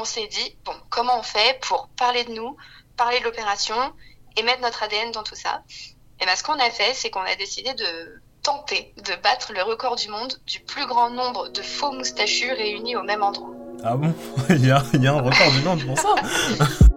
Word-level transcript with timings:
on 0.00 0.04
s'est 0.04 0.26
dit, 0.26 0.56
bon, 0.64 0.72
comment 0.88 1.18
on 1.18 1.22
fait 1.22 1.58
pour 1.60 1.88
parler 1.96 2.24
de 2.24 2.32
nous, 2.32 2.56
parler 2.96 3.20
de 3.20 3.24
l'opération 3.24 3.76
et 4.36 4.42
mettre 4.42 4.62
notre 4.62 4.82
ADN 4.82 5.12
dans 5.12 5.22
tout 5.22 5.34
ça? 5.34 5.62
Et 6.20 6.24
bien, 6.24 6.36
ce 6.36 6.42
qu'on 6.42 6.58
a 6.58 6.70
fait, 6.70 6.94
c'est 6.94 7.10
qu'on 7.10 7.22
a 7.22 7.34
décidé 7.36 7.74
de 7.74 8.22
tenter 8.42 8.94
de 8.96 9.14
battre 9.22 9.52
le 9.52 9.62
record 9.62 9.96
du 9.96 10.08
monde 10.08 10.32
du 10.46 10.60
plus 10.60 10.86
grand 10.86 11.10
nombre 11.10 11.48
de 11.48 11.60
faux 11.60 11.92
moustachus 11.92 12.52
réunis 12.52 12.96
au 12.96 13.02
même 13.02 13.22
endroit. 13.22 13.50
Ah 13.84 13.96
bon? 13.96 14.14
Il 14.48 14.66
y, 14.66 14.70
a, 14.70 14.82
il 14.94 15.02
y 15.02 15.06
a 15.06 15.12
un 15.12 15.20
record 15.20 15.50
du 15.52 15.60
monde 15.62 15.84
pour 15.86 15.98
ça 15.98 16.14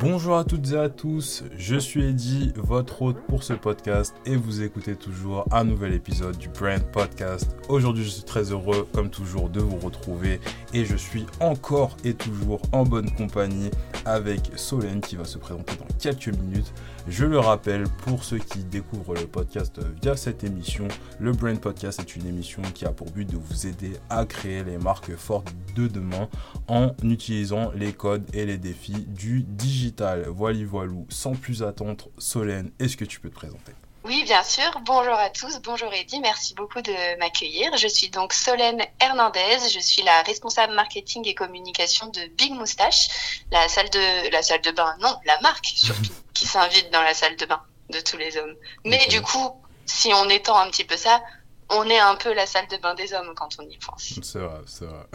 Bonjour 0.00 0.38
à 0.38 0.44
toutes 0.44 0.72
et 0.72 0.78
à 0.78 0.88
tous, 0.88 1.44
je 1.58 1.76
suis 1.76 2.02
Eddy, 2.02 2.54
votre 2.56 3.02
hôte 3.02 3.18
pour 3.28 3.42
ce 3.42 3.52
podcast 3.52 4.14
et 4.24 4.34
vous 4.34 4.62
écoutez 4.62 4.96
toujours 4.96 5.44
un 5.52 5.62
nouvel 5.62 5.92
épisode 5.92 6.38
du 6.38 6.48
Brand 6.48 6.82
Podcast. 6.90 7.54
Aujourd'hui 7.68 8.04
je 8.04 8.08
suis 8.08 8.22
très 8.22 8.50
heureux 8.50 8.88
comme 8.94 9.10
toujours 9.10 9.50
de 9.50 9.60
vous 9.60 9.76
retrouver 9.76 10.40
et 10.72 10.86
je 10.86 10.96
suis 10.96 11.26
encore 11.38 11.98
et 12.02 12.14
toujours 12.14 12.62
en 12.72 12.84
bonne 12.84 13.10
compagnie 13.10 13.70
avec 14.06 14.40
Solène 14.56 15.02
qui 15.02 15.16
va 15.16 15.26
se 15.26 15.36
présenter 15.36 15.74
dans 15.76 15.94
quelques 15.98 16.28
minutes. 16.28 16.72
Je 17.10 17.24
le 17.24 17.40
rappelle 17.40 17.88
pour 18.04 18.22
ceux 18.22 18.38
qui 18.38 18.60
découvrent 18.60 19.14
le 19.14 19.26
podcast 19.26 19.80
via 20.00 20.16
cette 20.16 20.44
émission, 20.44 20.86
le 21.18 21.32
Brand 21.32 21.60
Podcast 21.60 21.98
est 21.98 22.14
une 22.14 22.24
émission 22.24 22.62
qui 22.72 22.84
a 22.84 22.92
pour 22.92 23.10
but 23.10 23.28
de 23.28 23.36
vous 23.36 23.66
aider 23.66 23.94
à 24.08 24.24
créer 24.24 24.62
les 24.62 24.78
marques 24.78 25.16
fortes 25.16 25.52
de 25.74 25.88
demain 25.88 26.28
en 26.68 26.94
utilisant 27.02 27.72
les 27.74 27.92
codes 27.92 28.24
et 28.32 28.46
les 28.46 28.58
défis 28.58 29.06
du 29.08 29.42
digital. 29.42 30.26
Voilà, 30.28 30.64
voilou, 30.64 31.04
sans 31.08 31.32
plus 31.32 31.64
attendre, 31.64 32.08
Solène, 32.16 32.70
est-ce 32.78 32.96
que 32.96 33.04
tu 33.04 33.18
peux 33.18 33.28
te 33.28 33.34
présenter? 33.34 33.72
Oui, 34.10 34.24
bien 34.24 34.42
sûr. 34.42 34.68
Bonjour 34.80 35.14
à 35.14 35.30
tous. 35.30 35.60
Bonjour 35.62 35.92
Eddy. 35.94 36.18
Merci 36.18 36.54
beaucoup 36.54 36.82
de 36.82 37.16
m'accueillir. 37.20 37.76
Je 37.76 37.86
suis 37.86 38.08
donc 38.08 38.32
Solène 38.32 38.82
Hernandez. 38.98 39.58
Je 39.72 39.78
suis 39.78 40.02
la 40.02 40.22
responsable 40.22 40.74
marketing 40.74 41.28
et 41.28 41.34
communication 41.36 42.08
de 42.08 42.26
Big 42.36 42.52
Moustache, 42.52 43.06
la 43.52 43.68
salle 43.68 43.88
de, 43.90 44.32
la 44.32 44.42
salle 44.42 44.62
de 44.62 44.72
bain. 44.72 44.96
Non, 45.00 45.16
la 45.26 45.40
marque 45.42 45.66
surtout, 45.66 46.10
qui 46.34 46.44
s'invite 46.44 46.90
dans 46.90 47.02
la 47.02 47.14
salle 47.14 47.36
de 47.36 47.46
bain 47.46 47.62
de 47.90 48.00
tous 48.00 48.16
les 48.16 48.36
hommes. 48.36 48.56
Mais 48.84 49.06
du 49.06 49.22
coup, 49.22 49.48
si 49.86 50.12
on 50.12 50.28
étend 50.28 50.58
un 50.58 50.68
petit 50.70 50.84
peu 50.84 50.96
ça, 50.96 51.22
on 51.70 51.84
est 51.84 51.98
un 51.98 52.16
peu 52.16 52.34
la 52.34 52.46
salle 52.46 52.66
de 52.68 52.76
bain 52.76 52.94
des 52.94 53.12
hommes 53.12 53.32
quand 53.34 53.56
on 53.58 53.62
y 53.62 53.78
pense. 53.78 54.18
C'est 54.22 54.38
vrai, 54.38 54.60
c'est 54.66 54.86
vrai. 54.86 55.06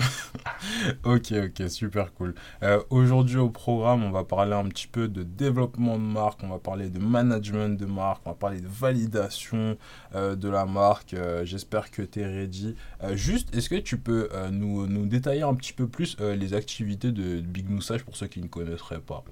ok, 1.04 1.34
ok, 1.46 1.70
super 1.70 2.14
cool. 2.14 2.34
Euh, 2.64 2.82
aujourd'hui 2.90 3.38
au 3.38 3.50
programme, 3.50 4.04
on 4.04 4.12
va 4.12 4.24
parler 4.24 4.54
un 4.54 4.68
petit 4.70 4.88
peu 4.88 5.08
de 5.08 5.24
développement 5.24 5.98
de 5.98 6.04
marque, 6.04 6.42
on 6.44 6.50
va 6.50 6.60
parler 6.60 6.90
de 6.90 7.00
management 7.00 7.78
de 7.78 7.86
marque, 7.86 8.22
on 8.26 8.30
va 8.30 8.36
parler 8.36 8.62
de 8.62 8.68
validation 8.68 9.78
euh, 10.16 10.36
de 10.36 10.50
la 10.50 10.66
marque. 10.66 11.14
Euh, 11.14 11.44
j'espère 11.46 11.92
que 11.92 12.02
tu 12.02 12.22
es 12.22 12.26
ready. 12.26 12.76
juste, 13.14 13.54
est-ce 13.56 13.70
que 13.70 13.76
tu 13.76 13.98
peux 13.98 14.30
nous, 14.52 14.88
nous, 14.88 15.06
détailler 15.06 15.44
un 15.44 15.56
petit 15.56 15.74
peu 15.74 15.88
plus 15.88 16.18
les 16.20 16.54
activités 16.54 17.12
de 17.12 17.42
Big 17.42 17.70
Moustache 17.70 18.04
pour 18.04 18.16
ceux 18.16 18.28
qui 18.28 18.42
ne 18.42 18.48
connaîtraient 18.48 19.00
pas? 19.00 19.24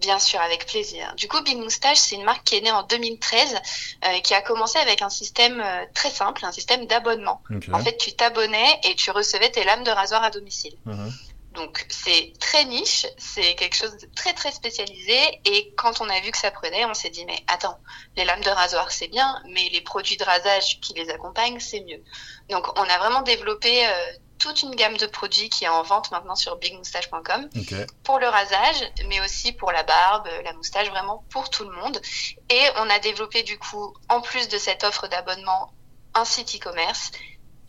Bien 0.00 0.18
sûr, 0.18 0.40
avec 0.40 0.66
plaisir. 0.66 1.12
Du 1.16 1.28
coup, 1.28 1.40
Big 1.42 1.58
Moustache, 1.58 1.98
c'est 1.98 2.14
une 2.14 2.24
marque 2.24 2.44
qui 2.44 2.56
est 2.56 2.60
née 2.60 2.70
en 2.70 2.82
2013, 2.82 3.54
euh, 4.04 4.20
qui 4.20 4.34
a 4.34 4.42
commencé 4.42 4.78
avec 4.78 5.02
un 5.02 5.10
système 5.10 5.60
euh, 5.60 5.84
très 5.94 6.10
simple, 6.10 6.44
un 6.44 6.52
système 6.52 6.86
d'abonnement. 6.86 7.42
En 7.72 7.80
fait, 7.80 7.96
tu 7.96 8.12
t'abonnais 8.12 8.80
et 8.84 8.94
tu 8.94 9.10
recevais 9.10 9.50
tes 9.50 9.64
lames 9.64 9.84
de 9.84 9.90
rasoir 9.90 10.22
à 10.22 10.30
domicile. 10.30 10.76
Uh-huh. 10.86 11.12
Donc, 11.54 11.84
c'est 11.88 12.34
très 12.38 12.64
niche, 12.66 13.06
c'est 13.16 13.54
quelque 13.56 13.74
chose 13.74 13.96
de 13.96 14.06
très 14.14 14.32
très 14.32 14.52
spécialisé. 14.52 15.18
Et 15.44 15.74
quand 15.76 16.00
on 16.00 16.08
a 16.08 16.20
vu 16.20 16.30
que 16.30 16.38
ça 16.38 16.50
prenait, 16.50 16.84
on 16.84 16.94
s'est 16.94 17.10
dit, 17.10 17.24
mais 17.24 17.42
attends, 17.48 17.78
les 18.16 18.24
lames 18.24 18.42
de 18.42 18.50
rasoir, 18.50 18.92
c'est 18.92 19.08
bien, 19.08 19.42
mais 19.50 19.68
les 19.72 19.80
produits 19.80 20.16
de 20.16 20.24
rasage 20.24 20.78
qui 20.80 20.94
les 20.94 21.10
accompagnent, 21.10 21.58
c'est 21.58 21.80
mieux. 21.80 22.02
Donc, 22.50 22.68
on 22.78 22.82
a 22.82 22.98
vraiment 22.98 23.22
développé 23.22 23.86
euh, 23.86 23.90
toute 24.38 24.62
une 24.62 24.74
gamme 24.74 24.96
de 24.96 25.06
produits 25.06 25.48
qui 25.48 25.64
est 25.64 25.68
en 25.68 25.82
vente 25.82 26.10
maintenant 26.10 26.36
sur 26.36 26.56
bigmoustache.com 26.56 27.48
pour 28.04 28.18
le 28.18 28.28
rasage, 28.28 28.92
mais 29.08 29.20
aussi 29.20 29.52
pour 29.52 29.72
la 29.72 29.82
barbe, 29.82 30.28
la 30.44 30.52
moustache, 30.52 30.88
vraiment 30.88 31.24
pour 31.30 31.50
tout 31.50 31.64
le 31.64 31.74
monde. 31.74 32.00
Et 32.50 32.62
on 32.76 32.88
a 32.88 32.98
développé 32.98 33.42
du 33.42 33.58
coup, 33.58 33.94
en 34.08 34.20
plus 34.20 34.48
de 34.48 34.58
cette 34.58 34.84
offre 34.84 35.08
d'abonnement, 35.08 35.72
un 36.14 36.24
site 36.24 36.56
e-commerce. 36.56 37.10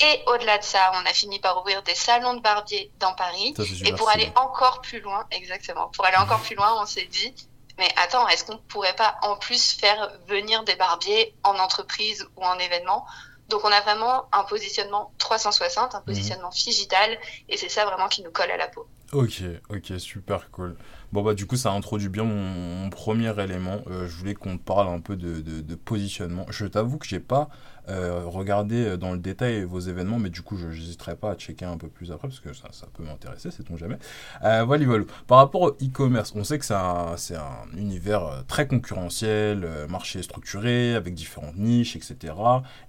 Et 0.01 0.23
au-delà 0.27 0.57
de 0.57 0.63
ça, 0.63 0.91
on 0.95 1.05
a 1.05 1.13
fini 1.13 1.39
par 1.39 1.59
ouvrir 1.59 1.83
des 1.83 1.95
salons 1.95 2.35
de 2.35 2.41
barbier 2.41 2.91
dans 2.99 3.13
Paris. 3.15 3.53
et 3.83 3.93
pour 3.93 4.09
aller 4.09 4.31
encore 4.35 4.81
plus 4.81 5.01
loin, 5.01 5.27
exactement, 5.31 5.87
pour 5.89 6.05
aller 6.05 6.17
encore 6.17 6.39
plus 6.41 6.55
loin, 6.55 6.81
on 6.81 6.85
s'est 6.85 7.09
dit, 7.11 7.33
mais 7.77 7.89
attends, 7.97 8.27
est-ce 8.29 8.45
qu'on 8.45 8.53
ne 8.53 8.59
pourrait 8.59 8.95
pas 8.95 9.17
en 9.23 9.35
plus 9.35 9.73
faire 9.73 10.11
venir 10.27 10.63
des 10.63 10.75
barbiers 10.75 11.33
en 11.43 11.57
entreprise 11.59 12.27
ou 12.37 12.45
en 12.45 12.57
événement 12.59 13.05
donc 13.49 13.63
on 13.63 13.69
a 13.71 13.81
vraiment 13.81 14.25
un 14.31 14.43
positionnement 14.43 15.11
360, 15.17 15.95
un 15.95 15.99
mhm. 15.99 16.05
positionnement 16.05 16.49
digital, 16.49 17.17
et 17.49 17.57
c'est 17.57 17.69
ça 17.69 17.85
vraiment 17.85 18.07
qui 18.07 18.21
nous 18.23 18.31
colle 18.31 18.51
à 18.51 18.57
la 18.57 18.67
peau. 18.67 18.87
Ok, 19.11 19.41
ok, 19.69 19.99
super 19.99 20.51
cool. 20.51 20.75
Bon 21.11 21.23
bah 21.23 21.33
du 21.33 21.47
coup 21.47 21.55
ça 21.55 21.71
introduit 21.71 22.09
bien 22.09 22.23
mon, 22.23 22.89
premier 22.91 23.33
élément. 23.41 23.81
Euh, 23.89 24.07
je 24.07 24.15
voulais 24.15 24.35
qu'on 24.35 24.59
parle 24.59 24.87
un 24.87 24.99
peu 24.99 25.15
de, 25.15 25.41
de 25.41 25.75
positionnement. 25.75 26.45
Je 26.49 26.65
t'avoue 26.65 26.99
que 26.99 27.07
j'ai 27.07 27.19
pas 27.19 27.49
euh, 27.89 28.23
regardez 28.25 28.85
euh, 28.85 28.97
dans 28.97 29.13
le 29.13 29.19
détail 29.19 29.63
vos 29.63 29.79
événements, 29.79 30.19
mais 30.19 30.29
du 30.29 30.41
coup, 30.41 30.57
je 30.57 30.67
n'hésiterai 30.67 31.15
pas 31.15 31.31
à 31.31 31.35
checker 31.35 31.65
un 31.65 31.77
peu 31.77 31.87
plus 31.87 32.11
après 32.11 32.27
parce 32.27 32.39
que 32.39 32.53
ça, 32.53 32.69
peut 32.93 33.03
m'intéresser, 33.03 33.51
sait-on 33.51 33.77
jamais. 33.77 33.97
Euh, 34.43 34.63
voilà, 34.63 34.85
voilà. 34.85 35.05
Par 35.27 35.39
rapport 35.39 35.61
au 35.61 35.69
e-commerce, 35.69 36.33
on 36.35 36.43
sait 36.43 36.59
que 36.59 36.65
c'est 36.65 36.73
un, 36.73 37.15
un, 37.15 37.77
univers 37.77 38.43
très 38.47 38.67
concurrentiel, 38.67 39.67
marché 39.89 40.21
structuré, 40.21 40.93
avec 40.93 41.13
différentes 41.13 41.57
niches, 41.57 41.95
etc. 41.95 42.33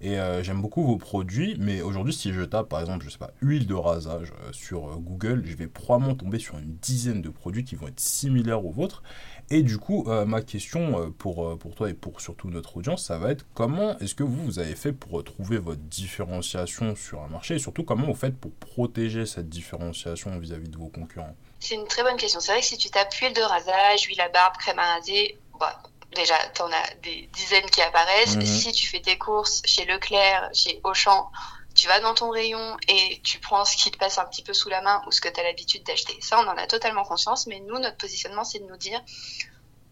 Et 0.01 0.17
j'aime 0.43 0.61
beaucoup 0.61 0.85
vos 0.85 0.97
produits, 0.97 1.57
mais 1.59 1.83
aujourd'hui, 1.83 2.13
si 2.13 2.33
je 2.33 2.43
tape 2.43 2.69
par 2.69 2.81
exemple, 2.81 3.05
je 3.05 3.11
sais 3.11 3.19
pas, 3.19 3.33
huile 3.41 3.67
de 3.67 3.75
rasage 3.75 4.33
sur 4.53 4.99
Google, 4.99 5.43
je 5.45 5.57
vais 5.57 5.67
probablement 5.67 6.15
tomber 6.15 6.39
sur 6.39 6.59
une 6.59 6.77
dizaine 6.83 7.23
de 7.23 7.29
produits 7.29 7.65
qui 7.65 7.77
vont 7.77 7.89
être 7.89 8.01
similaires 8.01 8.65
aux 8.65 8.71
vôtres. 8.71 9.03
Et 9.51 9.63
du 9.63 9.79
coup, 9.79 10.07
ma 10.27 10.43
question 10.43 11.13
pour, 11.19 11.59
pour 11.59 11.75
toi 11.75 11.91
et 11.91 11.95
pour 11.95 12.21
surtout 12.21 12.51
notre 12.51 12.77
audience, 12.77 13.05
ça 13.05 13.19
va 13.19 13.33
être 13.33 13.47
comment 13.55 13.99
est-ce 13.99 14.15
que 14.15 14.23
vous, 14.23 14.45
vous 14.45 14.59
avez 14.59 14.75
fait 14.75 14.90
pour 14.93 15.23
trouver 15.25 15.59
votre 15.59 15.81
différenciation 15.81 16.95
sur 16.97 17.23
un 17.23 17.29
marché 17.29 17.55
et 17.55 17.59
surtout 17.59 17.85
comment 17.85 18.07
vous 18.07 18.15
faites 18.15 18.37
pour 18.39 18.53
protéger 18.53 19.27
cette 19.27 19.49
différenciation 19.49 20.39
vis-à-vis 20.39 20.69
de 20.69 20.77
vos 20.77 20.89
concurrents? 20.89 21.37
C'est 21.61 21.75
une 21.75 21.87
très 21.87 22.03
bonne 22.03 22.17
question. 22.17 22.41
C'est 22.41 22.53
vrai 22.53 22.61
que 22.61 22.67
si 22.67 22.79
tu 22.79 22.91
tapes 22.91 23.13
huile 23.15 23.35
de 23.35 23.43
rasage, 23.43 24.05
huile 24.05 24.21
à 24.21 24.29
barbe, 24.29 24.57
crème 24.59 24.79
à 24.79 24.95
raser, 24.95 25.39
bah, 25.59 25.83
déjà, 26.15 26.35
tu 26.55 26.63
en 26.63 26.73
as 26.73 26.95
des 27.03 27.29
dizaines 27.33 27.69
qui 27.71 27.83
apparaissent. 27.83 28.37
Mhm. 28.37 28.47
Si 28.47 28.73
tu 28.73 28.87
fais 28.87 29.01
tes 29.01 29.19
courses 29.19 29.63
chez 29.65 29.85
Leclerc, 29.85 30.51
chez 30.55 30.81
Auchan, 30.85 31.31
tu 31.75 31.87
vas 31.87 32.01
dans 32.01 32.15
ton 32.15 32.31
rayon 32.31 32.77
et 32.89 33.21
tu 33.23 33.39
prends 33.39 33.65
ce 33.65 33.77
qui 33.77 33.91
te 33.91 33.99
passe 33.99 34.19
un 34.19 34.25
petit 34.25 34.43
peu 34.43 34.53
sous 34.53 34.69
la 34.69 34.83
main 34.83 35.03
ou 35.07 35.13
ce 35.13 35.21
que 35.21 35.29
tu 35.29 35.39
as 35.39 35.43
l'habitude 35.43 35.85
d'acheter. 35.85 36.17
Ça, 36.21 36.41
on 36.41 36.49
en 36.49 36.57
a 36.57 36.67
totalement 36.67 37.05
conscience, 37.05 37.47
mais 37.47 37.61
nous, 37.61 37.79
notre 37.79 37.97
positionnement, 37.97 38.45
c'est 38.45 38.59
de 38.59 38.67
nous 38.67 38.77
dire, 38.77 39.01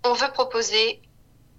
on 0.04 0.12
veut 0.12 0.30
proposer 0.32 1.00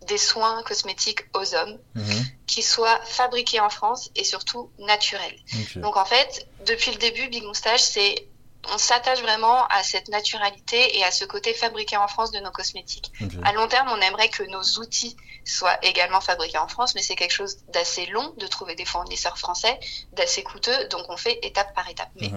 des 0.08 0.18
soins 0.18 0.64
cosmétiques 0.64 1.26
aux 1.34 1.56
hommes 1.56 1.78
mhm. 1.96 2.26
Qui 2.50 2.64
soient 2.64 3.00
fabriqués 3.06 3.60
en 3.60 3.70
France 3.70 4.10
et 4.16 4.24
surtout 4.24 4.72
naturels. 4.80 5.38
Donc 5.76 5.98
en 5.98 6.06
fait, 6.06 6.48
depuis 6.66 6.90
le 6.92 6.98
début, 6.98 7.28
Big 7.28 7.44
Moustache, 7.44 7.82
c'est 7.82 8.28
on 8.74 8.78
s'attache 8.80 9.22
vraiment 9.22 9.68
à 9.68 9.84
cette 9.84 10.10
naturalité 10.10 10.98
et 10.98 11.04
à 11.04 11.12
ce 11.12 11.26
côté 11.26 11.54
fabriqué 11.54 11.96
en 11.96 12.08
France 12.08 12.32
de 12.32 12.40
nos 12.40 12.50
cosmétiques. 12.50 13.12
À 13.44 13.54
long 13.54 13.68
terme, 13.68 13.90
on 13.92 14.02
aimerait 14.02 14.30
que 14.30 14.44
nos 14.44 14.64
outils 14.82 15.16
soient 15.46 15.78
également 15.84 16.22
fabriqués 16.22 16.58
en 16.58 16.68
France, 16.68 16.96
mais 16.96 17.04
c'est 17.04 17.16
quelque 17.16 17.34
chose 17.34 17.60
d'assez 17.70 18.08
long 18.08 18.34
de 18.38 18.48
trouver 18.48 18.74
des 18.74 18.86
fournisseurs 18.86 19.38
français, 19.38 19.80
d'assez 20.14 20.42
coûteux, 20.42 20.88
donc 20.88 21.06
on 21.08 21.18
fait 21.18 21.40
étape 21.44 21.74
par 21.76 21.88
étape. 21.88 22.10
Mais 22.20 22.32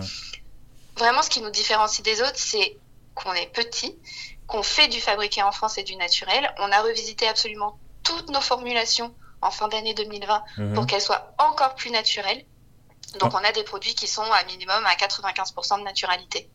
vraiment, 0.97 1.23
ce 1.23 1.31
qui 1.31 1.41
nous 1.41 1.51
différencie 1.51 2.03
des 2.03 2.21
autres, 2.21 2.37
c'est 2.37 2.77
qu'on 3.15 3.33
est 3.33 3.51
petit, 3.51 3.99
qu'on 4.47 4.63
fait 4.63 4.89
du 4.89 5.01
fabriqué 5.01 5.43
en 5.43 5.53
France 5.53 5.79
et 5.79 5.83
du 5.83 5.97
naturel. 5.97 6.55
On 6.59 6.71
a 6.71 6.83
revisité 6.83 7.27
absolument 7.27 7.79
toutes 8.05 8.29
nos 8.29 8.41
formulations 8.41 9.15
en 9.43 9.51
fin 9.51 9.69
d'année 9.69 9.95
2020 9.95 10.43
mhm. 10.59 10.75
pour 10.75 10.87
qu'elles 10.87 11.03
soient 11.03 11.35
encore 11.39 11.75
plus 11.75 11.91
naturelles 11.91 12.45
donc, 13.19 13.35
on 13.35 13.45
a 13.45 13.53
des 13.53 13.63
produits 13.63 13.95
qui 13.95 14.07
sont 14.07 14.23
à 14.23 14.45
minimum 14.45 14.85
à 14.87 14.95
95% 14.95 15.79
de 15.79 15.85
naturalité. 15.85 16.49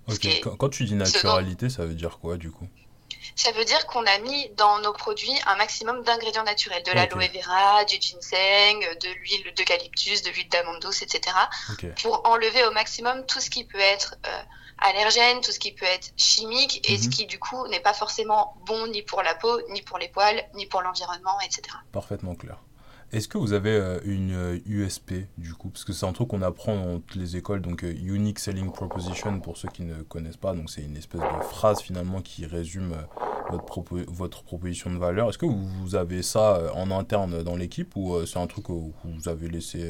Quand, 0.58 0.70
tu 0.70 0.86
dis 0.86 0.96
naturalité, 0.96 1.70
ça 1.70 1.86
veut 1.86 1.94
dire 1.94 2.20
quoi 2.20 2.38
du 2.38 2.52
coup? 2.52 2.68
Ça 3.36 3.52
veut 3.52 3.66
dire 3.66 3.86
qu'on 3.88 4.06
a 4.06 4.18
mis 4.20 4.50
dans 4.58 4.80
nos 4.80 4.94
produits 4.94 5.38
un 5.46 5.56
maximum 5.58 6.04
d'ingrédients 6.04 6.44
naturels, 6.44 6.82
de 6.84 6.92
l'aloe 6.92 7.28
vera, 7.34 7.86
du 7.86 7.98
ginseng, 8.00 8.80
de 8.80 9.10
l'huile 9.20 9.54
d'eucalyptus, 9.56 10.24
de 10.24 10.32
l'huile 10.32 10.50
d'amande 10.50 10.82
douce, 10.82 11.02
etc. 11.02 11.36
Pour 12.02 12.28
enlever 12.28 12.66
au 12.66 12.72
maximum 12.72 13.26
tout 13.26 13.40
ce 13.40 13.50
qui 13.50 13.66
peut 13.66 13.80
être 13.80 14.16
euh, 14.26 14.42
allergène, 14.80 15.42
tout 15.42 15.52
ce 15.52 15.60
qui 15.60 15.74
peut 15.74 15.86
être 15.86 16.12
chimique 16.18 16.90
et 16.90 16.98
ce 16.98 17.06
mhm. 17.06 17.10
qui 17.10 17.26
du 17.28 17.38
coup 17.38 17.68
n'est 17.68 17.80
pas 17.80 17.94
forcément 17.94 18.56
bon 18.66 18.88
ni 18.88 19.04
pour 19.04 19.22
la 19.22 19.36
peau, 19.36 19.60
ni 19.70 19.82
pour 19.82 20.00
les 20.00 20.08
poils, 20.08 20.44
ni 20.56 20.66
pour 20.66 20.82
l'environnement, 20.82 21.40
etc. 21.42 21.62
Parfaitement 21.92 22.36
clair. 22.36 22.58
Est-ce 23.14 23.30
que 23.30 23.38
vous 23.38 23.54
avez 23.54 23.72
euh, 23.72 24.00
une 24.04 24.62
USP 24.66 25.12
euh, 25.12 25.22
du 25.38 25.54
coup? 25.54 25.70
Parce 25.70 25.86
que 25.86 25.94
c'est 25.94 26.06
un 26.06 26.12
truc 26.12 26.28
qu'on 26.28 26.42
apprend 26.42 26.76
dans 26.76 27.00
toutes 27.00 27.16
les 27.16 27.38
écoles, 27.38 27.62
donc 27.62 27.84
euh, 27.84 27.92
Unique 27.92 28.38
Selling 28.38 28.72
Proposition 28.72 29.40
pour 29.40 29.56
ceux 29.56 29.70
qui 29.70 29.84
ne 29.84 30.02
connaissent 30.04 30.38
pas. 30.38 30.54
Donc 30.54 30.70
c'est 30.70 30.82
une 30.82 30.98
espèce 30.98 31.22
de 31.22 31.44
phrase 31.50 31.82
finalement 31.82 32.22
qui 32.22 32.46
résume 32.46 32.98
votre, 33.50 33.82
votre 34.08 34.44
proposition 34.44 34.92
de 34.92 34.98
valeur. 34.98 35.30
Est-ce 35.30 35.38
que 35.38 35.46
vous 35.46 35.96
avez 35.96 36.22
ça 36.22 36.74
en 36.74 36.92
interne 36.92 37.44
dans 37.44 37.56
l'équipe 37.56 37.96
ou 37.96 38.26
c'est 38.26 38.40
un 38.40 38.48
truc 38.48 38.66
que 38.66 38.74
vous 38.74 39.30
avez 39.30 39.48
laissé 39.48 39.90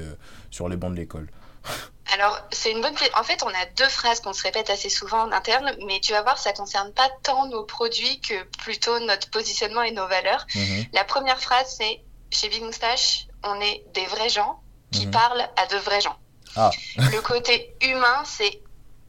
sur 0.52 0.70
les 0.70 0.78
bancs 0.78 0.92
de 0.92 0.98
l'école? 0.98 1.28
Alors, 2.14 2.40
c'est 2.52 2.72
une 2.72 2.82
bonne. 2.82 2.94
En 3.16 3.24
fait, 3.24 3.44
on 3.44 3.50
a 3.50 3.66
deux 3.76 3.90
phrases 3.90 4.22
qu'on 4.22 4.34
se 4.34 4.44
répète 4.44 4.70
assez 4.70 4.90
souvent 4.90 5.24
en 5.24 5.32
interne, 5.32 5.76
mais 5.88 6.00
tu 6.00 6.14
vas 6.14 6.22
voir, 6.22 6.38
ça 6.38 6.54
concerne 6.54 6.94
pas 6.94 7.10
tant 7.24 7.48
nos 7.48 7.64
produits 7.64 8.22
que 8.22 8.44
plutôt 8.64 9.00
notre 9.00 9.30
positionnement 9.30 9.82
et 9.82 9.92
nos 9.92 10.08
valeurs. 10.08 10.46
Mhm. 10.56 10.86
La 10.94 11.04
première 11.04 11.40
phrase, 11.40 11.76
c'est 11.78 12.02
chez 12.38 12.50
Big 12.50 12.64
Moustache, 12.64 13.28
on 13.44 13.60
est 13.60 13.84
des 13.94 14.06
vrais 14.06 14.30
gens 14.30 14.62
qui 14.92 15.08
mhm. 15.08 15.12
parlent 15.12 15.50
à 15.58 15.66
de 15.66 15.78
vrais 15.78 16.02
gens. 16.02 16.18
Ah. 16.56 16.70
Le 16.98 17.22
côté 17.22 17.76
humain, 17.82 18.24
c'est 18.26 18.62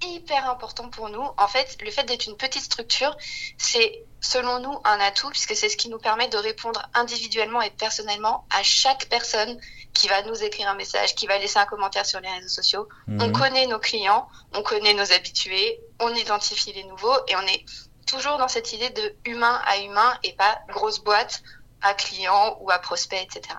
hyper 0.03 0.49
important 0.49 0.89
pour 0.89 1.09
nous. 1.09 1.25
En 1.37 1.49
fait, 1.49 1.77
le 1.83 1.91
fait 1.91 2.05
d'être 2.05 2.27
une 2.27 2.37
petite 2.37 2.63
structure, 2.63 3.17
c'est 3.59 4.05
selon 4.21 4.61
nous 4.61 4.81
un 4.85 5.01
atout 5.01 5.29
puisque 5.31 5.57
c'est 5.57 5.69
ce 5.69 5.77
qui 5.77 5.89
nous 5.89 5.99
permet 5.99 6.29
de 6.29 6.37
répondre 6.37 6.89
individuellement 6.95 7.61
et 7.63 7.71
personnellement 7.71 8.47
à 8.51 8.63
chaque 8.63 9.09
personne 9.09 9.59
qui 9.95 10.07
va 10.07 10.23
nous 10.23 10.41
écrire 10.43 10.69
un 10.69 10.75
message, 10.75 11.17
qui 11.17 11.27
va 11.27 11.39
laisser 11.39 11.59
un 11.59 11.67
commentaire 11.67 12.07
sur 12.07 12.21
les 12.21 12.31
réseaux 12.31 12.49
sociaux. 12.49 12.89
On 13.09 13.29
mhm. 13.29 13.33
connaît 13.33 13.67
nos 13.67 13.81
clients, 13.81 14.29
on 14.55 14.63
connaît 14.63 14.95
nos 14.95 15.13
habitués, 15.13 15.81
on 16.01 16.15
identifie 16.15 16.73
les 16.73 16.85
nouveaux 16.85 17.17
et 17.27 17.35
on 17.35 17.43
est 17.43 17.65
toujours 18.07 18.39
dans 18.39 18.49
cette 18.49 18.73
idée 18.73 18.91
de 18.91 19.17
humain 19.25 19.61
à 19.67 19.79
humain 19.79 20.19
et 20.23 20.33
pas 20.33 20.61
grosse 20.69 21.01
boîte 21.01 21.43
à 21.83 21.95
client 21.95 22.57
ou 22.61 22.71
à 22.71 22.79
prospect, 22.79 23.23
etc. 23.23 23.55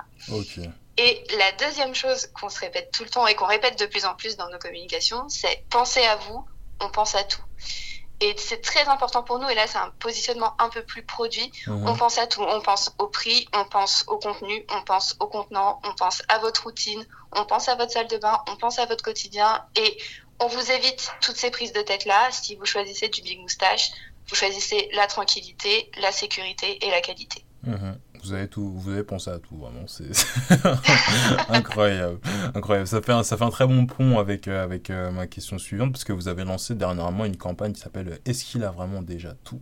Et 0.97 1.23
la 1.37 1.51
deuxième 1.53 1.95
chose 1.95 2.27
qu'on 2.33 2.49
se 2.49 2.59
répète 2.59 2.91
tout 2.91 3.03
le 3.03 3.09
temps 3.09 3.25
et 3.25 3.35
qu'on 3.35 3.45
répète 3.45 3.79
de 3.79 3.85
plus 3.85 4.05
en 4.05 4.15
plus 4.15 4.35
dans 4.35 4.49
nos 4.49 4.59
communications, 4.59 5.29
c'est 5.29 5.63
penser 5.69 6.01
à 6.01 6.17
vous, 6.17 6.45
on 6.81 6.89
pense 6.89 7.15
à 7.15 7.23
tout. 7.23 7.41
Et 8.21 8.35
c'est 8.37 8.61
très 8.61 8.85
important 8.89 9.23
pour 9.23 9.39
nous, 9.39 9.47
et 9.47 9.55
là 9.55 9.65
c'est 9.65 9.77
un 9.77 9.91
positionnement 9.99 10.53
un 10.59 10.67
peu 10.67 10.83
plus 10.83 11.03
produit. 11.03 11.49
Mhm. 11.67 11.87
On 11.87 11.95
pense 11.95 12.17
à 12.17 12.27
tout, 12.27 12.41
on 12.41 12.59
pense 12.59 12.93
au 12.97 13.07
prix, 13.07 13.47
on 13.53 13.63
pense 13.63 14.03
au 14.07 14.17
contenu, 14.17 14.65
on 14.69 14.81
pense 14.83 15.15
au 15.21 15.27
contenant, 15.27 15.79
on 15.85 15.93
pense 15.93 16.21
à 16.27 16.39
votre 16.39 16.63
routine, 16.63 17.05
on 17.31 17.45
pense 17.45 17.69
à 17.69 17.75
votre 17.75 17.93
salle 17.93 18.09
de 18.09 18.17
bain, 18.17 18.43
on 18.49 18.57
pense 18.57 18.77
à 18.77 18.85
votre 18.85 19.03
quotidien, 19.03 19.63
et 19.77 19.97
on 20.41 20.47
vous 20.47 20.71
évite 20.71 21.13
toutes 21.21 21.37
ces 21.37 21.49
prises 21.49 21.71
de 21.71 21.81
tête-là 21.81 22.29
si 22.31 22.55
vous 22.55 22.65
choisissez 22.65 23.07
du 23.07 23.21
Big 23.21 23.39
Moustache, 23.39 23.91
vous 24.27 24.35
choisissez 24.35 24.89
la 24.93 25.07
tranquillité, 25.07 25.89
la 26.01 26.11
sécurité 26.11 26.85
et 26.85 26.91
la 26.91 26.99
qualité. 26.99 27.45
Mhm. 27.63 27.99
Vous 28.23 28.33
avez 28.33 28.47
tout, 28.47 28.71
vous 28.75 28.91
avez 28.91 29.03
pensé 29.03 29.29
à 29.29 29.39
tout, 29.39 29.55
vraiment, 29.57 29.87
c'est 29.87 30.11
incroyable, 31.49 32.19
incroyable. 32.53 32.87
Ça 32.87 33.01
fait 33.01 33.11
un, 33.11 33.23
ça 33.23 33.37
fait 33.37 33.43
un 33.43 33.49
très 33.49 33.67
bon 33.67 33.85
pont 33.85 34.19
avec 34.19 34.47
euh, 34.47 34.63
avec 34.63 34.89
euh, 34.89 35.11
ma 35.11 35.27
question 35.27 35.57
suivante 35.57 35.91
parce 35.91 36.03
que 36.03 36.13
vous 36.13 36.27
avez 36.27 36.43
lancé 36.43 36.75
dernièrement 36.75 37.25
une 37.25 37.37
campagne 37.37 37.73
qui 37.73 37.81
s'appelle 37.81 38.19
Est-ce 38.25 38.43
qu'il 38.45 38.63
a 38.63 38.71
vraiment 38.71 39.01
déjà 39.01 39.35
tout? 39.43 39.61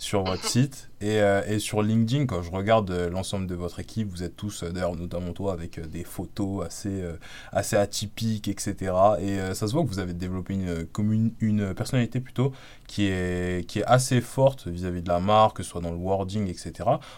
Sur 0.00 0.24
votre 0.24 0.44
site 0.48 0.90
et, 1.02 1.20
euh, 1.20 1.42
et, 1.46 1.58
sur 1.58 1.82
LinkedIn, 1.82 2.26
quand 2.26 2.42
je 2.42 2.50
regarde 2.50 2.90
euh, 2.90 3.10
l'ensemble 3.10 3.46
de 3.46 3.54
votre 3.54 3.80
équipe, 3.80 4.08
vous 4.08 4.22
êtes 4.22 4.36
tous, 4.36 4.62
euh, 4.62 4.70
d'ailleurs 4.70 4.96
notamment 4.96 5.32
toi, 5.32 5.52
avec 5.52 5.78
des 5.78 6.04
photos 6.04 6.66
assez, 6.66 7.04
assez 7.52 7.76
atypiques, 7.76 8.48
etc. 8.48 8.92
Et 9.20 9.38
ça 9.54 9.66
se 9.66 9.72
voit 9.72 9.82
que 9.82 9.88
vous 9.88 9.98
avez 9.98 10.14
développé 10.14 10.54
une, 10.54 10.86
une, 10.98 11.32
une 11.40 11.74
personnalité 11.74 12.20
plutôt 12.20 12.52
qui 12.86 13.06
est, 13.06 13.66
qui 13.68 13.80
est 13.80 13.84
assez 13.84 14.20
forte 14.20 14.66
vis-à-vis 14.66 15.02
de 15.02 15.08
la 15.08 15.20
marque, 15.20 15.58
que 15.58 15.62
ce 15.62 15.70
soit 15.70 15.80
dans 15.80 15.90
le 15.90 15.96
wording, 15.96 16.48
etc. 16.48 16.72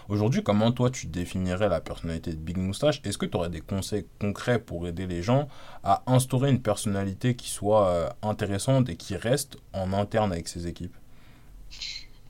Aujourd'hui, 0.09 0.43
comment 0.43 0.71
toi 0.71 0.89
tu 0.89 1.07
définirais 1.07 1.69
la 1.69 1.81
personnalité 1.81 2.31
de 2.31 2.37
Big 2.37 2.57
Moustache? 2.57 3.01
Est-ce 3.05 3.17
que 3.17 3.25
tu 3.25 3.37
aurais 3.37 3.49
des 3.49 3.61
conseils 3.61 4.05
concrets 4.19 4.59
pour 4.59 4.87
aider 4.87 5.07
les 5.07 5.23
gens 5.23 5.47
à 5.83 6.03
instaurer 6.07 6.49
une 6.49 6.61
personnalité 6.61 7.35
qui 7.35 7.49
soit 7.49 8.15
intéressante 8.21 8.89
et 8.89 8.97
qui 8.97 9.15
reste 9.15 9.57
en 9.73 9.93
interne 9.93 10.31
avec 10.31 10.47
ses 10.47 10.67
équipes? 10.67 10.95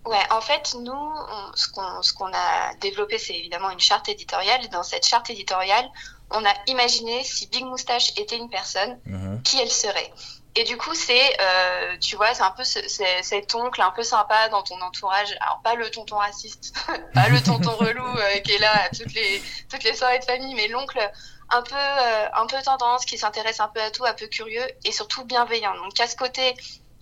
Ouais, 0.05 0.23
en 0.31 0.41
fait, 0.41 0.75
nous, 0.79 1.13
ce 1.55 2.13
qu'on 2.13 2.33
a 2.33 2.73
développé, 2.81 3.17
c'est 3.17 3.35
évidemment 3.35 3.69
une 3.69 3.79
charte 3.79 4.09
éditoriale. 4.09 4.65
Et 4.65 4.67
dans 4.67 4.83
cette 4.83 5.05
charte 5.05 5.29
éditoriale, 5.29 5.89
on 6.29 6.43
a 6.43 6.53
imaginé 6.67 7.23
si 7.23 7.47
Big 7.47 7.63
Moustache 7.63 8.11
était 8.17 8.37
une 8.37 8.49
personne, 8.49 8.99
mhm. 9.05 9.41
qui 9.43 9.59
elle 9.61 9.71
serait. 9.71 10.11
Et 10.55 10.65
du 10.65 10.77
coup, 10.77 10.93
c'est, 10.93 11.35
euh, 11.41 11.97
tu 11.99 12.15
vois, 12.15 12.33
c'est 12.35 12.43
un 12.43 12.51
peu 12.51 12.63
cet 12.63 13.55
oncle 13.55 13.81
un 13.81 13.89
peu 13.91 14.03
sympa 14.03 14.49
dans 14.49 14.61
ton 14.61 14.79
entourage. 14.81 15.35
Alors, 15.41 15.61
pas 15.63 15.73
le 15.73 15.89
tonton 15.89 16.17
raciste, 16.17 16.75
pas 17.13 17.27
le 17.29 17.41
tonton 17.41 17.71
relou 17.71 18.05
euh, 18.05 18.39
qui 18.39 18.51
est 18.51 18.59
là 18.59 18.83
à 18.83 18.89
toutes 18.89 19.13
les, 19.13 19.41
toutes 19.69 19.83
les 19.83 19.95
soirées 19.95 20.19
de 20.19 20.25
famille, 20.25 20.53
mais 20.53 20.67
l'oncle 20.67 20.99
un 21.49 21.61
peu, 21.63 21.75
euh, 21.75 22.27
un 22.33 22.45
peu 22.45 22.61
tendance, 22.61 23.05
qui 23.05 23.17
s'intéresse 23.17 23.59
un 23.59 23.67
peu 23.67 23.81
à 23.81 23.89
tout, 23.89 24.05
un 24.05 24.13
peu 24.13 24.27
curieux 24.27 24.65
et 24.85 24.91
surtout 24.91 25.25
bienveillant. 25.25 25.75
Donc, 25.75 25.99
à 25.99 26.07
ce 26.07 26.15
côté 26.15 26.55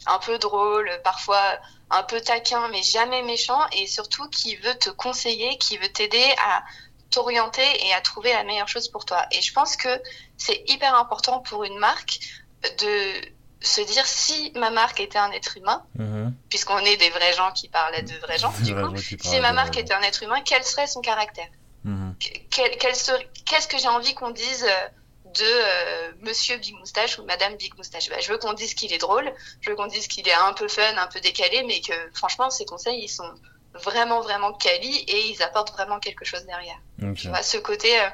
un 0.05 0.19
peu 0.19 0.37
drôle, 0.37 0.89
parfois 1.03 1.59
un 1.91 2.03
peu 2.03 2.21
taquin, 2.21 2.67
mais 2.69 2.83
jamais 2.83 3.21
méchant, 3.23 3.59
et 3.71 3.87
surtout 3.87 4.27
qui 4.29 4.55
veut 4.55 4.75
te 4.75 4.89
conseiller, 4.89 5.57
qui 5.57 5.77
veut 5.77 5.91
t'aider 5.91 6.25
à 6.43 6.63
t'orienter 7.09 7.85
et 7.85 7.93
à 7.93 8.01
trouver 8.01 8.33
la 8.33 8.43
meilleure 8.43 8.69
chose 8.69 8.87
pour 8.87 9.05
toi. 9.05 9.25
Et 9.31 9.41
je 9.41 9.53
pense 9.53 9.75
que 9.75 9.89
c'est 10.37 10.63
hyper 10.67 10.95
important 10.95 11.39
pour 11.39 11.63
une 11.63 11.77
marque 11.77 12.19
de 12.63 13.21
se 13.59 13.81
dire 13.81 14.05
si 14.05 14.51
ma 14.55 14.71
marque 14.71 14.99
était 14.99 15.19
un 15.19 15.31
être 15.31 15.57
humain, 15.57 15.83
mhm. 15.95 16.33
puisqu'on 16.49 16.79
est 16.79 16.97
des 16.97 17.09
vrais 17.09 17.33
gens 17.33 17.51
qui 17.51 17.67
parlent 17.67 17.93
à 17.93 18.01
de 18.01 18.13
vrais 18.19 18.39
gens, 18.39 18.53
du 18.61 18.73
coup, 18.73 18.95
si 18.97 19.39
ma 19.39 19.51
marque 19.51 19.77
était 19.77 19.93
un 19.93 20.01
être 20.01 20.23
humain, 20.23 20.41
quel 20.43 20.63
serait 20.63 20.87
son 20.87 21.01
caractère? 21.01 21.49
mhm. 21.83 22.15
Qu'est-ce 22.49 23.67
que 23.67 23.77
j'ai 23.77 23.87
envie 23.87 24.13
qu'on 24.15 24.31
dise 24.31 24.63
euh, 24.63 24.87
de 25.33 25.43
euh, 25.43 26.11
Monsieur 26.21 26.57
Big 26.57 26.75
Moustache 26.75 27.19
ou 27.19 27.25
Madame 27.25 27.55
Big 27.55 27.75
Moustache. 27.77 28.09
Bah, 28.09 28.17
je 28.21 28.31
veux 28.31 28.37
qu'on 28.37 28.53
dise 28.53 28.73
qu'il 28.73 28.93
est 28.93 28.97
drôle, 28.97 29.31
je 29.61 29.69
veux 29.69 29.75
qu'on 29.75 29.87
dise 29.87 30.07
qu'il 30.07 30.27
est 30.27 30.33
un 30.33 30.53
peu 30.53 30.67
fun, 30.67 30.97
un 30.97 31.07
peu 31.07 31.19
décalé, 31.19 31.63
mais 31.67 31.81
que 31.81 31.93
franchement, 32.13 32.49
ces 32.49 32.65
conseils, 32.65 33.01
ils 33.03 33.09
sont 33.09 33.31
vraiment, 33.73 34.21
vraiment 34.21 34.53
quali 34.53 34.95
et 35.07 35.29
ils 35.29 35.41
apportent 35.43 35.71
vraiment 35.73 35.99
quelque 35.99 36.25
chose 36.25 36.45
derrière. 36.45 36.79
Tu 37.15 37.29
vois, 37.29 37.41
ce 37.41 37.57
côté 37.57 37.99
euh, 37.99 38.09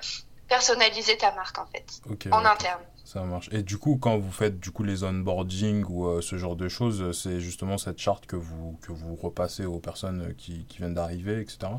personnaliser 0.47 1.17
ta 1.17 1.33
marque, 1.33 1.57
en 1.57 1.67
fait, 1.67 1.85
en 2.31 2.45
interne. 2.45 2.81
Ça 3.03 3.21
marche. 3.21 3.49
Et 3.53 3.63
du 3.63 3.77
coup, 3.77 3.97
quand 4.01 4.17
vous 4.17 4.31
faites 4.31 4.59
du 4.59 4.71
coup 4.71 4.83
les 4.83 5.05
onboarding 5.05 5.85
ou 5.87 6.07
euh, 6.07 6.21
ce 6.21 6.37
genre 6.37 6.57
de 6.57 6.67
choses, 6.67 7.17
c'est 7.17 7.39
justement 7.39 7.77
cette 7.77 7.99
charte 7.99 8.25
que 8.25 8.35
vous, 8.35 8.77
que 8.81 8.91
vous 8.91 9.15
repassez 9.15 9.65
aux 9.65 9.79
personnes 9.79 10.35
qui, 10.37 10.65
qui 10.65 10.79
viennent 10.79 10.93
d'arriver, 10.93 11.39
etc. 11.39 11.69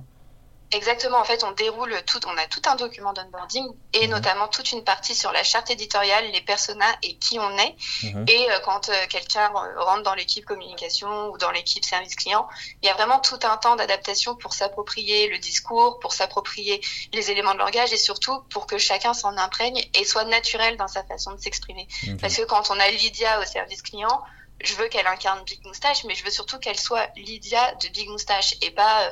Exactement, 0.71 1.19
en 1.19 1.25
fait, 1.25 1.45
on 1.45 1.53
déroule 1.53 1.95
tout, 2.07 2.21
on 2.27 2.37
a 2.37 2.47
tout 2.47 2.61
un 2.67 2.77
document 2.77 3.13
d'onboarding 3.13 3.67
et 3.95 4.07
mhm. 4.07 4.13
notamment 4.13 4.49
toute 4.49 4.73
une 4.73 4.85
partie 4.85 5.15
sur 5.15 5.33
la 5.33 5.43
charte 5.43 5.71
éditoriale, 5.71 6.27
les 6.33 6.43
personas 6.43 6.95
et 7.03 7.17
qui 7.17 7.39
on 7.39 7.57
est. 7.57 7.75
Mhm. 8.03 8.27
Et 8.29 8.51
euh, 8.51 8.59
quand 8.65 8.89
euh, 8.89 8.93
quelqu'un 9.09 9.49
rentre 9.49 10.03
dans 10.03 10.15
l'équipe 10.15 10.45
communication 10.45 11.31
ou 11.31 11.39
dans 11.39 11.51
l'équipe 11.51 11.85
service 11.85 12.15
client, 12.17 12.47
il 12.83 12.87
y 12.87 12.91
a 12.91 12.95
vraiment 12.95 13.19
tout 13.21 13.39
un 13.45 13.57
temps 13.57 13.77
d'adaptation 13.77 14.37
pour 14.37 14.53
s'approprier 14.53 15.29
le 15.29 15.39
discours, 15.39 15.99
pour 16.01 16.13
s'approprier 16.13 16.83
les 17.13 17.31
éléments 17.31 17.55
de 17.55 17.59
langage 17.59 17.93
et 17.93 17.97
surtout 17.97 18.41
pour 18.51 18.67
que 18.67 18.77
chacun 18.77 19.15
s'en 19.15 19.37
imprègne 19.39 19.83
et 19.95 20.05
soit 20.05 20.25
naturel 20.25 20.77
dans 20.77 20.89
sa 20.89 21.03
façon 21.05 21.33
de 21.33 21.41
s'exprimer. 21.41 21.89
Parce 22.21 22.37
que 22.37 22.43
quand 22.43 22.71
on 22.71 22.79
a 22.79 22.89
Lydia 22.91 23.41
au 23.41 23.45
service 23.45 23.83
client, 23.83 24.23
je 24.61 24.75
veux 24.75 24.89
qu'elle 24.89 25.07
incarne 25.07 25.43
Big 25.45 25.65
Moustache, 25.65 26.05
mais 26.05 26.15
je 26.15 26.25
veux 26.25 26.31
surtout 26.31 26.59
qu'elle 26.59 26.79
soit 26.79 27.09
Lydia 27.17 27.75
de 27.75 27.89
Big 27.89 28.09
Moustache 28.09 28.55
et 28.61 28.71
pas 28.71 29.05
euh, 29.05 29.11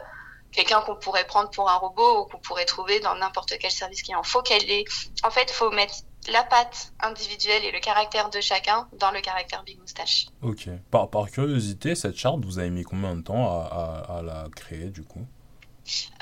quelqu'un 0.53 0.81
qu'on 0.81 0.97
pourrait 0.97 1.27
prendre 1.27 1.51
pour 1.51 1.71
un 1.71 1.77
robot 1.77 2.23
ou 2.23 2.25
qu'on 2.27 2.39
pourrait 2.39 2.65
trouver 2.65 3.01
dans 3.01 3.15
n'importe 3.15 3.55
quel 3.59 3.71
service 3.71 4.03
client. 4.03 4.23
Faut 4.23 4.43
qu'elle 4.43 4.69
ait, 4.71 4.85
en 5.23 5.31
fait, 5.31 5.51
faut 5.51 5.71
mettre 5.71 5.95
la 6.29 6.43
patte 6.43 6.93
individuelle 7.01 7.65
et 7.65 7.71
le 7.71 7.81
caractère 7.81 8.31
de 8.31 8.41
chacun 8.41 8.89
dans 8.99 9.11
le 9.11 9.21
caractère 9.21 9.63
Big 9.63 9.79
Moustache. 9.79 10.27
Ok. 10.43 10.69
Par, 10.91 11.09
par 11.09 11.31
curiosité, 11.31 11.95
cette 11.95 12.17
charte, 12.17 12.45
vous 12.45 12.59
avez 12.59 12.71
mis 12.71 12.83
combien 12.83 13.15
de 13.15 13.23
temps 13.23 13.47
à, 13.47 14.17
à, 14.19 14.23
la 14.23 14.47
créer 14.55 14.91
du 14.91 15.05
coup? 15.05 15.25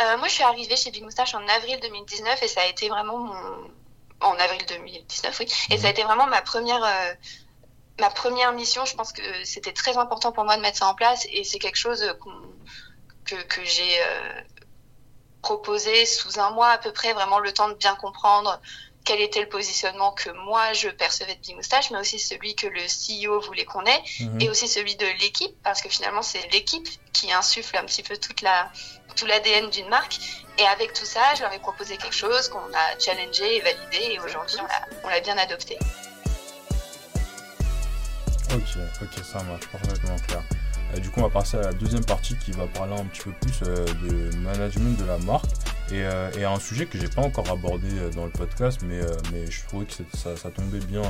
Euh, 0.00 0.19
Moi, 0.19 0.28
je 0.28 0.35
suis 0.35 0.43
arrivée 0.43 0.76
chez 0.76 0.90
Big 0.90 1.02
Moustache 1.02 1.35
en 1.35 1.47
avril 1.49 1.78
2019 1.81 2.43
et 2.43 2.49
ça 2.49 2.61
a 2.62 2.66
été 2.66 2.88
vraiment 2.88 3.19
mon. 3.19 3.71
En 4.21 4.35
avril 4.37 4.62
2019, 4.69 5.40
oui. 5.40 5.47
Et 5.71 5.76
ça 5.76 5.88
a 5.88 5.90
été 5.90 6.02
vraiment 6.02 6.26
ma 6.26 6.40
première. 6.40 6.83
Euh, 6.83 7.14
ma 8.00 8.11
première 8.11 8.52
mission, 8.52 8.85
je 8.85 8.95
pense 8.95 9.12
que 9.12 9.23
c'était 9.45 9.73
très 9.73 9.99
important 9.99 10.33
pour 10.33 10.45
moi 10.45 10.57
de 10.57 10.62
mettre 10.62 10.78
ça 10.78 10.87
en 10.87 10.95
place 10.95 11.26
et 11.31 11.45
c'est 11.45 11.59
quelque 11.59 11.76
chose 11.76 12.16
qu'on 12.21 12.33
que, 13.25 13.37
que 13.45 13.64
j'ai 13.64 14.00
euh, 14.00 14.40
proposé 15.43 16.07
sous 16.07 16.38
un 16.40 16.50
mois 16.50 16.71
à 16.71 16.78
peu 16.78 16.93
près, 16.93 17.12
vraiment 17.12 17.38
le 17.38 17.52
temps 17.52 17.69
de 17.69 17.75
bien 17.75 17.95
comprendre 17.97 18.61
quel 19.04 19.21
était 19.21 19.40
le 19.40 19.49
positionnement 19.49 20.12
que 20.12 20.31
moi 20.31 20.73
je 20.73 20.88
percevais 20.88 21.35
de 21.35 21.40
Big 21.40 21.54
Moustache, 21.54 21.90
mais 21.90 21.99
aussi 21.99 22.19
celui 22.19 22.54
que 22.54 22.66
le 22.66 22.81
CEO 22.81 23.38
voulait 23.40 23.66
qu'on 23.66 23.85
ait, 23.85 24.02
mhm. 24.21 24.40
et 24.40 24.49
aussi 24.49 24.66
celui 24.66 24.97
de 24.97 25.07
l'équipe, 25.21 25.54
parce 25.62 25.83
que 25.83 25.88
finalement 25.88 26.23
c'est 26.23 26.50
l'équipe 26.52 26.88
qui 27.12 27.31
insuffle 27.33 27.76
un 27.76 27.85
petit 27.85 28.02
peu 28.02 28.16
toute 28.16 28.40
la, 28.40 28.73
tout 29.14 29.26
l'ADN 29.26 29.69
d'une 29.71 29.88
marque. 29.88 30.19
Et 30.57 30.66
avec 30.66 30.93
tout 30.93 31.04
ça, 31.04 31.35
je 31.37 31.43
leur 31.43 31.52
ai 31.52 31.59
proposé 31.59 31.97
quelque 31.97 32.14
chose 32.14 32.49
qu'on 32.49 32.59
a 32.59 32.99
challengé 32.99 33.57
et 33.57 33.61
validé, 33.61 34.14
et 34.14 34.21
aujourd'hui 34.21 34.59
on 35.02 35.09
l'a 35.09 35.21
bien 35.21 35.37
adopté. 35.37 35.78
Ok, 38.54 38.78
ok, 39.02 39.25
ça 39.25 39.43
marche 39.43 39.66
du 41.01 41.11
coup, 41.11 41.21
on 41.21 41.25
va 41.25 41.31
passer 41.31 41.57
à 41.57 41.63
la 41.63 41.73
deuxième 41.73 42.05
partie 42.05 42.37
qui 42.37 42.53
va 42.53 42.67
parler 42.67 42.95
un 42.95 43.05
petit 43.05 43.23
peu 43.23 43.33
plus 43.33 43.61
euh, 43.63 43.85
de 44.09 44.37
management 44.39 44.99
de 44.99 45.05
la 45.05 45.19
marque. 45.19 45.51
Et, 45.93 46.03
et 46.38 46.45
un 46.45 46.59
sujet 46.59 46.87
que 46.87 46.99
j'ai 46.99 47.09
pas 47.09 47.23
encore 47.23 47.50
abordé 47.50 47.88
dans 48.14 48.25
le 48.25 48.31
podcast, 48.31 48.81
mais, 48.87 49.00
mais 49.33 49.50
je 49.50 49.64
trouvais 49.67 49.85
que 49.85 49.93
ça, 49.93 50.50
tombait 50.50 50.79
bien 50.79 51.03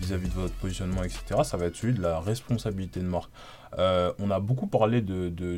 vis-à-vis 0.00 0.28
-vis 0.28 0.34
de 0.34 0.40
votre 0.40 0.54
positionnement, 0.54 1.02
etc., 1.02 1.42
ça 1.44 1.56
va 1.56 1.66
être 1.66 1.76
celui 1.76 1.94
de 1.94 2.02
la 2.02 2.20
responsabilité 2.20 3.00
de 3.00 3.06
marque. 3.06 3.30
Euh, 3.78 4.12
on 4.18 4.30
a 4.30 4.40
beaucoup 4.40 4.66
parlé 4.66 5.04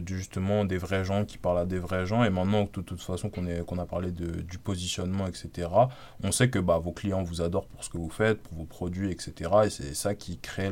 justement 0.06 0.64
des 0.64 0.78
vrais 0.78 1.04
gens 1.04 1.24
qui 1.24 1.38
parlent 1.38 1.58
à 1.58 1.66
des 1.66 1.78
vrais 1.78 2.04
gens 2.04 2.24
et 2.24 2.30
maintenant 2.30 2.62
de 2.62 2.80
toute 2.80 3.00
façon 3.00 3.30
qu'on 3.30 3.78
a 3.78 3.86
parlé 3.86 4.10
du 4.10 4.58
positionnement 4.58 5.26
etc 5.28 5.68
on 6.24 6.32
sait 6.32 6.50
que 6.50 6.58
bah, 6.58 6.78
vos 6.78 6.90
clients 6.90 7.22
vous 7.22 7.42
adorent 7.42 7.66
pour 7.66 7.84
ce 7.84 7.90
que 7.90 7.98
vous 7.98 8.10
faites 8.10 8.42
pour 8.42 8.58
vos 8.58 8.64
produits 8.64 9.12
etc 9.12 9.50
et 9.66 9.70
c'est 9.70 9.94
ça 9.94 10.14
qui 10.14 10.38
crée 10.38 10.70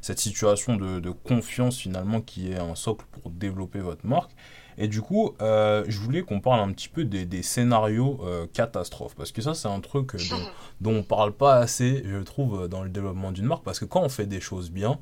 cette 0.00 0.20
situation 0.20 0.76
de, 0.76 1.10
confiance 1.10 1.78
finalement 1.78 2.20
qui 2.20 2.52
est 2.52 2.58
un 2.58 2.74
socle 2.74 3.04
pour 3.10 3.30
développer 3.30 3.80
votre 3.80 4.06
marque 4.06 4.32
et 4.78 4.88
du 4.88 5.00
coup, 5.00 5.34
euh, 5.40 5.84
je 5.88 5.98
voulais 5.98 6.22
qu'on 6.22 6.40
parle 6.40 6.60
un 6.60 6.72
petit 6.72 6.88
peu 6.88 7.04
des, 7.04 7.42
scénarios 7.42 8.20
euh, 8.24 8.46
catastrophes. 8.52 9.14
Parce 9.14 9.32
que 9.32 9.42
ça, 9.42 9.54
c'est 9.54 9.68
un 9.68 9.80
truc 9.80 10.16
dont, 10.30 10.36
dont 10.80 10.96
on 10.98 11.02
parle 11.02 11.32
pas 11.32 11.56
assez, 11.56 12.02
je 12.04 12.18
trouve, 12.18 12.68
dans 12.68 12.82
le 12.82 12.88
développement 12.88 13.32
d'une 13.32 13.46
marque. 13.46 13.64
Parce 13.64 13.78
que 13.78 13.84
quand 13.84 14.02
on 14.02 14.08
fait 14.08 14.26
des 14.26 14.40
choses 14.40 14.70
bien, 14.70 14.98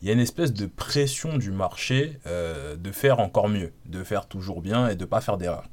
il 0.00 0.08
y 0.08 0.10
a 0.10 0.14
une 0.14 0.20
espèce 0.20 0.52
de 0.52 0.66
pression 0.66 1.36
du 1.36 1.50
marché 1.50 2.18
euh, 2.26 2.76
de 2.76 2.92
faire 2.92 3.18
encore 3.18 3.48
mieux, 3.48 3.72
de 3.86 4.04
faire 4.04 4.26
toujours 4.26 4.60
bien 4.60 4.88
et 4.88 4.94
de 4.94 5.00
ne 5.00 5.06
pas 5.06 5.20
faire 5.20 5.38
d'erreur. 5.38 5.64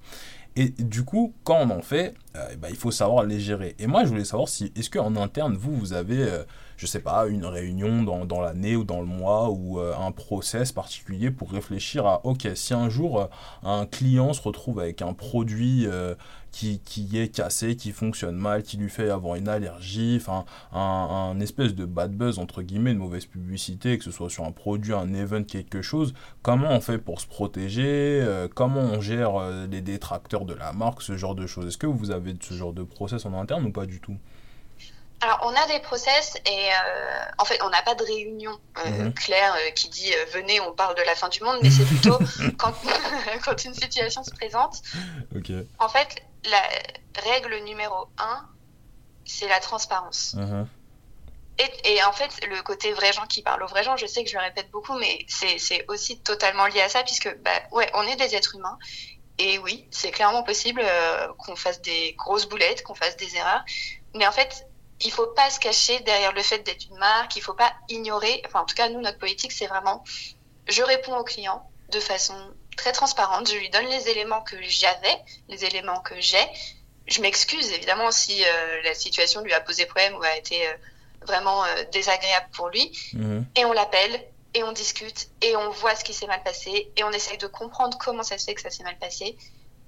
Et 0.55 0.69
du 0.69 1.03
coup, 1.03 1.33
quand 1.43 1.59
on 1.59 1.69
en 1.69 1.81
fait, 1.81 2.15
euh, 2.35 2.55
bah, 2.55 2.69
il 2.69 2.77
faut 2.77 2.91
savoir 2.91 3.25
les 3.25 3.39
gérer. 3.39 3.75
Et 3.77 3.87
moi, 3.87 4.03
je 4.03 4.09
voulais 4.09 4.25
savoir 4.25 4.47
si, 4.47 4.71
est-ce 4.75 4.89
qu'en 4.89 5.15
interne, 5.17 5.55
vous, 5.55 5.75
vous 5.75 5.93
avez, 5.93 6.23
euh, 6.23 6.43
je 6.77 6.85
sais 6.85 6.99
pas, 6.99 7.27
une 7.27 7.45
réunion 7.45 8.03
dans, 8.03 8.25
dans 8.25 8.41
l'année 8.41 8.75
ou 8.75 8.83
dans 8.83 8.99
le 8.99 9.07
mois 9.07 9.49
ou 9.49 9.79
un 9.79 10.11
process 10.11 10.71
particulier 10.71 11.31
pour 11.31 11.51
réfléchir 11.51 12.05
à, 12.05 12.25
ok, 12.25 12.47
si 12.55 12.73
un 12.73 12.89
jour 12.89 13.29
un 13.63 13.85
client 13.85 14.33
se 14.33 14.41
retrouve 14.41 14.79
avec 14.79 15.01
un 15.01 15.13
produit 15.13 15.87
qui, 16.55 16.79
qui, 16.79 17.17
est 17.17 17.27
cassé, 17.27 17.75
qui 17.75 17.91
fonctionne 17.91 18.37
mal, 18.37 18.63
qui 18.63 18.77
lui 18.77 18.89
fait 18.89 19.09
avoir 19.09 19.35
une 19.35 19.49
allergie, 19.49 20.17
enfin 20.21 20.45
un, 20.71 21.37
espèce 21.41 21.75
de 21.75 21.83
bad 21.83 22.13
buzz 22.13 22.39
entre 22.39 22.61
guillemets, 22.61 22.93
de 22.93 22.99
mauvaise 22.99 23.25
publicité, 23.25 23.97
que 23.97 24.05
ce 24.05 24.11
soit 24.11 24.29
sur 24.29 24.45
un 24.45 24.53
produit, 24.53 24.93
un 24.93 25.13
event, 25.13 25.43
quelque 25.43 25.81
chose, 25.81 26.13
comment 26.43 26.69
on 26.71 26.79
fait 26.79 26.97
pour 26.97 27.19
se 27.19 27.27
protéger, 27.27 28.21
euh, 28.21 28.47
comment 28.53 28.79
on 28.79 29.01
gère 29.01 29.35
euh, 29.35 29.67
les 29.67 29.81
détracteurs 29.81 30.45
de 30.45 30.53
la 30.53 30.71
marque, 30.71 31.01
ce 31.01 31.17
genre 31.17 31.35
de 31.35 31.45
choses? 31.45 31.67
Est-ce 31.67 31.77
que 31.77 31.87
vous 31.87 32.11
avez 32.11 32.33
ce 32.39 32.53
genre 32.53 32.71
de 32.71 32.83
process 32.83 33.25
en 33.25 33.33
interne 33.33 33.65
ou 33.65 33.71
pas 33.73 33.85
du 33.85 33.99
tout? 33.99 34.15
Alors, 35.21 35.39
on 35.43 35.55
a 35.55 35.65
des 35.67 35.79
process 35.79 36.35
et 36.45 36.69
euh, 36.69 37.25
en 37.37 37.45
fait, 37.45 37.59
on 37.63 37.69
n'a 37.69 37.81
pas 37.81 37.95
de 37.95 38.03
réunion 38.03 38.59
mhm. 38.85 39.13
claire 39.13 39.55
qui 39.73 39.89
dit 39.89 40.11
venez, 40.33 40.59
on 40.59 40.73
parle 40.73 40.95
de 40.95 41.01
la 41.03 41.15
fin 41.15 41.29
du 41.29 41.41
monde, 41.41 41.57
mais 41.63 41.71
c'est 41.71 41.85
plutôt 41.85 42.19
quand, 42.57 42.73
quand 43.45 43.63
une 43.63 43.73
situation 43.73 44.23
se 44.23 44.31
présente. 44.31 44.81
Ok. 45.35 45.51
En 45.79 45.89
fait, 45.89 46.21
la 46.43 46.61
règle 47.23 47.63
numéro 47.63 48.07
un, 48.17 48.45
c'est 49.25 49.47
la 49.47 49.59
transparence. 49.59 50.35
Uh-huh. 50.37 50.67
Et, 51.85 52.03
en 52.03 52.11
fait, 52.11 52.45
le 52.47 52.61
côté 52.63 52.91
vrai 52.91 53.13
gens 53.13 53.25
qui 53.27 53.41
parlent 53.41 53.63
aux 53.63 53.67
vrais 53.67 53.83
gens, 53.83 53.95
je 53.95 54.05
sais 54.05 54.23
que 54.23 54.29
je 54.29 54.35
le 54.35 54.41
répète 54.41 54.69
beaucoup, 54.71 54.97
mais 54.97 55.25
c'est 55.29 55.85
aussi 55.87 56.19
totalement 56.19 56.67
lié 56.67 56.81
à 56.81 56.89
ça, 56.89 57.03
puisque, 57.03 57.33
bah, 57.43 57.51
ouais, 57.71 57.89
on 57.93 58.03
est 58.03 58.17
des 58.17 58.35
êtres 58.35 58.55
humains. 58.55 58.77
Et 59.37 59.57
oui, 59.59 59.87
c'est 59.89 60.11
clairement 60.11 60.43
possible 60.43 60.81
euh, 60.83 61.27
qu'on 61.37 61.55
fasse 61.55 61.81
des 61.81 62.13
grosses 62.17 62.47
boulettes, 62.47 62.83
qu'on 62.83 62.95
fasse 62.95 63.15
des 63.15 63.35
erreurs. 63.37 63.63
Mais 64.13 64.27
en 64.27 64.31
fait, 64.31 64.67
il 65.01 65.11
faut 65.11 65.27
pas 65.27 65.49
se 65.49 65.59
cacher 65.59 65.99
derrière 66.01 66.31
le 66.31 66.41
fait 66.41 66.59
d'être 66.59 66.85
une 66.89 66.97
marque, 66.97 67.35
il 67.35 67.41
faut 67.41 67.53
pas 67.53 67.73
ignorer. 67.89 68.41
Enfin, 68.45 68.61
en 68.61 68.65
tout 68.65 68.75
cas, 68.75 68.89
nous, 68.89 69.01
notre 69.01 69.17
politique, 69.17 69.51
c'est 69.51 69.67
vraiment 69.67 70.03
je 70.67 70.81
réponds 70.83 71.17
au 71.17 71.23
client 71.23 71.69
de 71.91 71.99
façon 71.99 72.33
très 72.77 72.91
transparente. 72.91 73.49
Je 73.49 73.55
lui 73.57 73.69
donne 73.69 73.87
les 73.87 74.09
éléments 74.09 74.41
que 74.41 74.55
j'avais, 74.61 75.15
les 75.47 75.65
éléments 75.65 75.99
que 76.01 76.19
j'ai. 76.19 76.45
Je 77.07 77.21
m'excuse 77.21 77.71
évidemment 77.71 78.11
si 78.11 78.43
euh, 78.43 78.81
la 78.83 78.95
situation 78.95 79.41
lui 79.41 79.53
a 79.53 79.61
posé 79.61 79.85
problème 79.85 80.15
ou 80.15 80.23
a 80.23 80.35
été 80.35 80.67
euh, 80.67 80.73
vraiment 81.21 81.63
euh, 81.63 81.83
désagréable 81.91 82.47
pour 82.53 82.69
lui. 82.69 82.91
Mhm. 83.13 83.45
Et 83.55 83.65
on 83.65 83.73
l'appelle 83.73 84.19
et 84.55 84.63
on 84.63 84.71
discute 84.71 85.29
et 85.41 85.55
on 85.55 85.69
voit 85.69 85.95
ce 85.95 86.03
qui 86.03 86.13
s'est 86.13 86.27
mal 86.27 86.41
passé 86.41 86.91
et 86.95 87.03
on 87.03 87.11
essaye 87.11 87.37
de 87.37 87.47
comprendre 87.47 87.97
comment 87.99 88.23
ça 88.23 88.37
se 88.37 88.45
fait 88.45 88.55
que 88.55 88.61
ça 88.61 88.71
s'est 88.71 88.83
mal 88.83 88.97
passé 88.97 89.37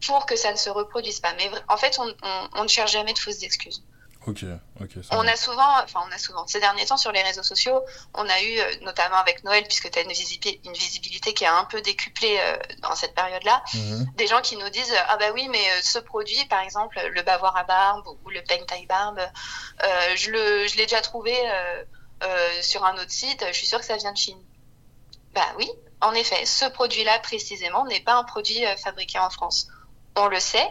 pour 0.05 0.27
que 0.27 0.35
ça 0.35 0.51
ne 0.51 0.57
se 0.57 0.69
reproduise 0.69 1.19
pas. 1.19 1.33
Mais 1.37 1.49
en 1.69 1.77
fait, 1.77 1.97
on, 1.99 2.15
on 2.53 2.63
ne 2.63 2.67
cherche 2.67 2.91
jamais 2.91 3.13
de 3.13 3.17
fausses 3.17 3.41
excuses. 3.41 3.83
Ok, 4.27 4.43
ok. 4.81 4.89
on 5.12 5.25
a 5.25 5.38
souvent, 5.38 5.81
enfin 5.81 6.01
on 6.05 6.12
a 6.12 6.17
souvent, 6.17 6.46
ces 6.48 6.60
derniers 6.60 6.86
temps 6.86 6.98
sur 6.98 7.13
les 7.13 7.22
réseaux 7.22 7.43
sociaux, 7.43 7.81
on 8.13 8.27
a 8.27 8.41
eu, 8.41 8.60
euh, 8.60 8.72
notamment 8.81 9.15
avec 9.15 9.46
Noël, 9.46 9.63
puisque 9.63 9.89
tu 9.89 9.98
as 10.00 10.01
une, 10.01 10.10
visibilité, 10.10 10.60
une 10.65 10.74
visibilité 10.74 11.34
qui 11.34 11.46
a 11.46 11.57
un 11.57 11.63
peu 11.63 11.81
décuplé 11.81 12.38
euh, 12.38 12.57
dans 12.79 12.93
cette 12.93 13.15
période-là, 13.15 13.63
mhm. 13.74 14.05
des 14.17 14.27
gens 14.27 14.41
qui 14.41 14.57
nous 14.57 14.69
disent 14.69 14.93
Ah 15.07 15.15
bah 15.15 15.27
oui, 15.34 15.48
mais 15.48 15.60
euh, 15.72 15.79
ce 15.81 16.00
produit, 16.00 16.43
par 16.50 16.60
exemple, 16.60 17.00
le 17.10 17.22
bavoir 17.22 17.55
à 17.55 17.63
barbe 17.63 18.05
ou 18.25 18.29
le 18.29 18.41
peigne 18.41 18.65
barbe, 18.88 19.22
je 20.15 20.31
l'ai 20.31 20.67
je 20.67 20.75
déjà 20.75 21.00
trouvé 21.00 21.34
sur 22.62 22.84
un 22.84 22.96
autre 22.96 23.12
site, 23.12 23.46
je 23.48 23.53
suis 23.53 23.67
sûre 23.67 23.79
que 23.79 23.86
ça 23.86 23.96
vient 23.96 24.12
de 24.12 24.17
Chine. 24.17 24.41
Bah 25.34 25.48
oui, 25.57 25.69
en 26.01 26.12
effet, 26.13 26.46
ce 26.46 26.65
produit-là 26.65 27.19
précisément 27.19 27.86
n'est 27.86 28.01
pas 28.01 28.15
un 28.15 28.25
produit 28.25 28.65
fabriqué 28.84 29.19
en 29.19 29.29
France. 29.29 29.69
On 30.17 30.27
le 30.27 30.39
sait, 30.39 30.67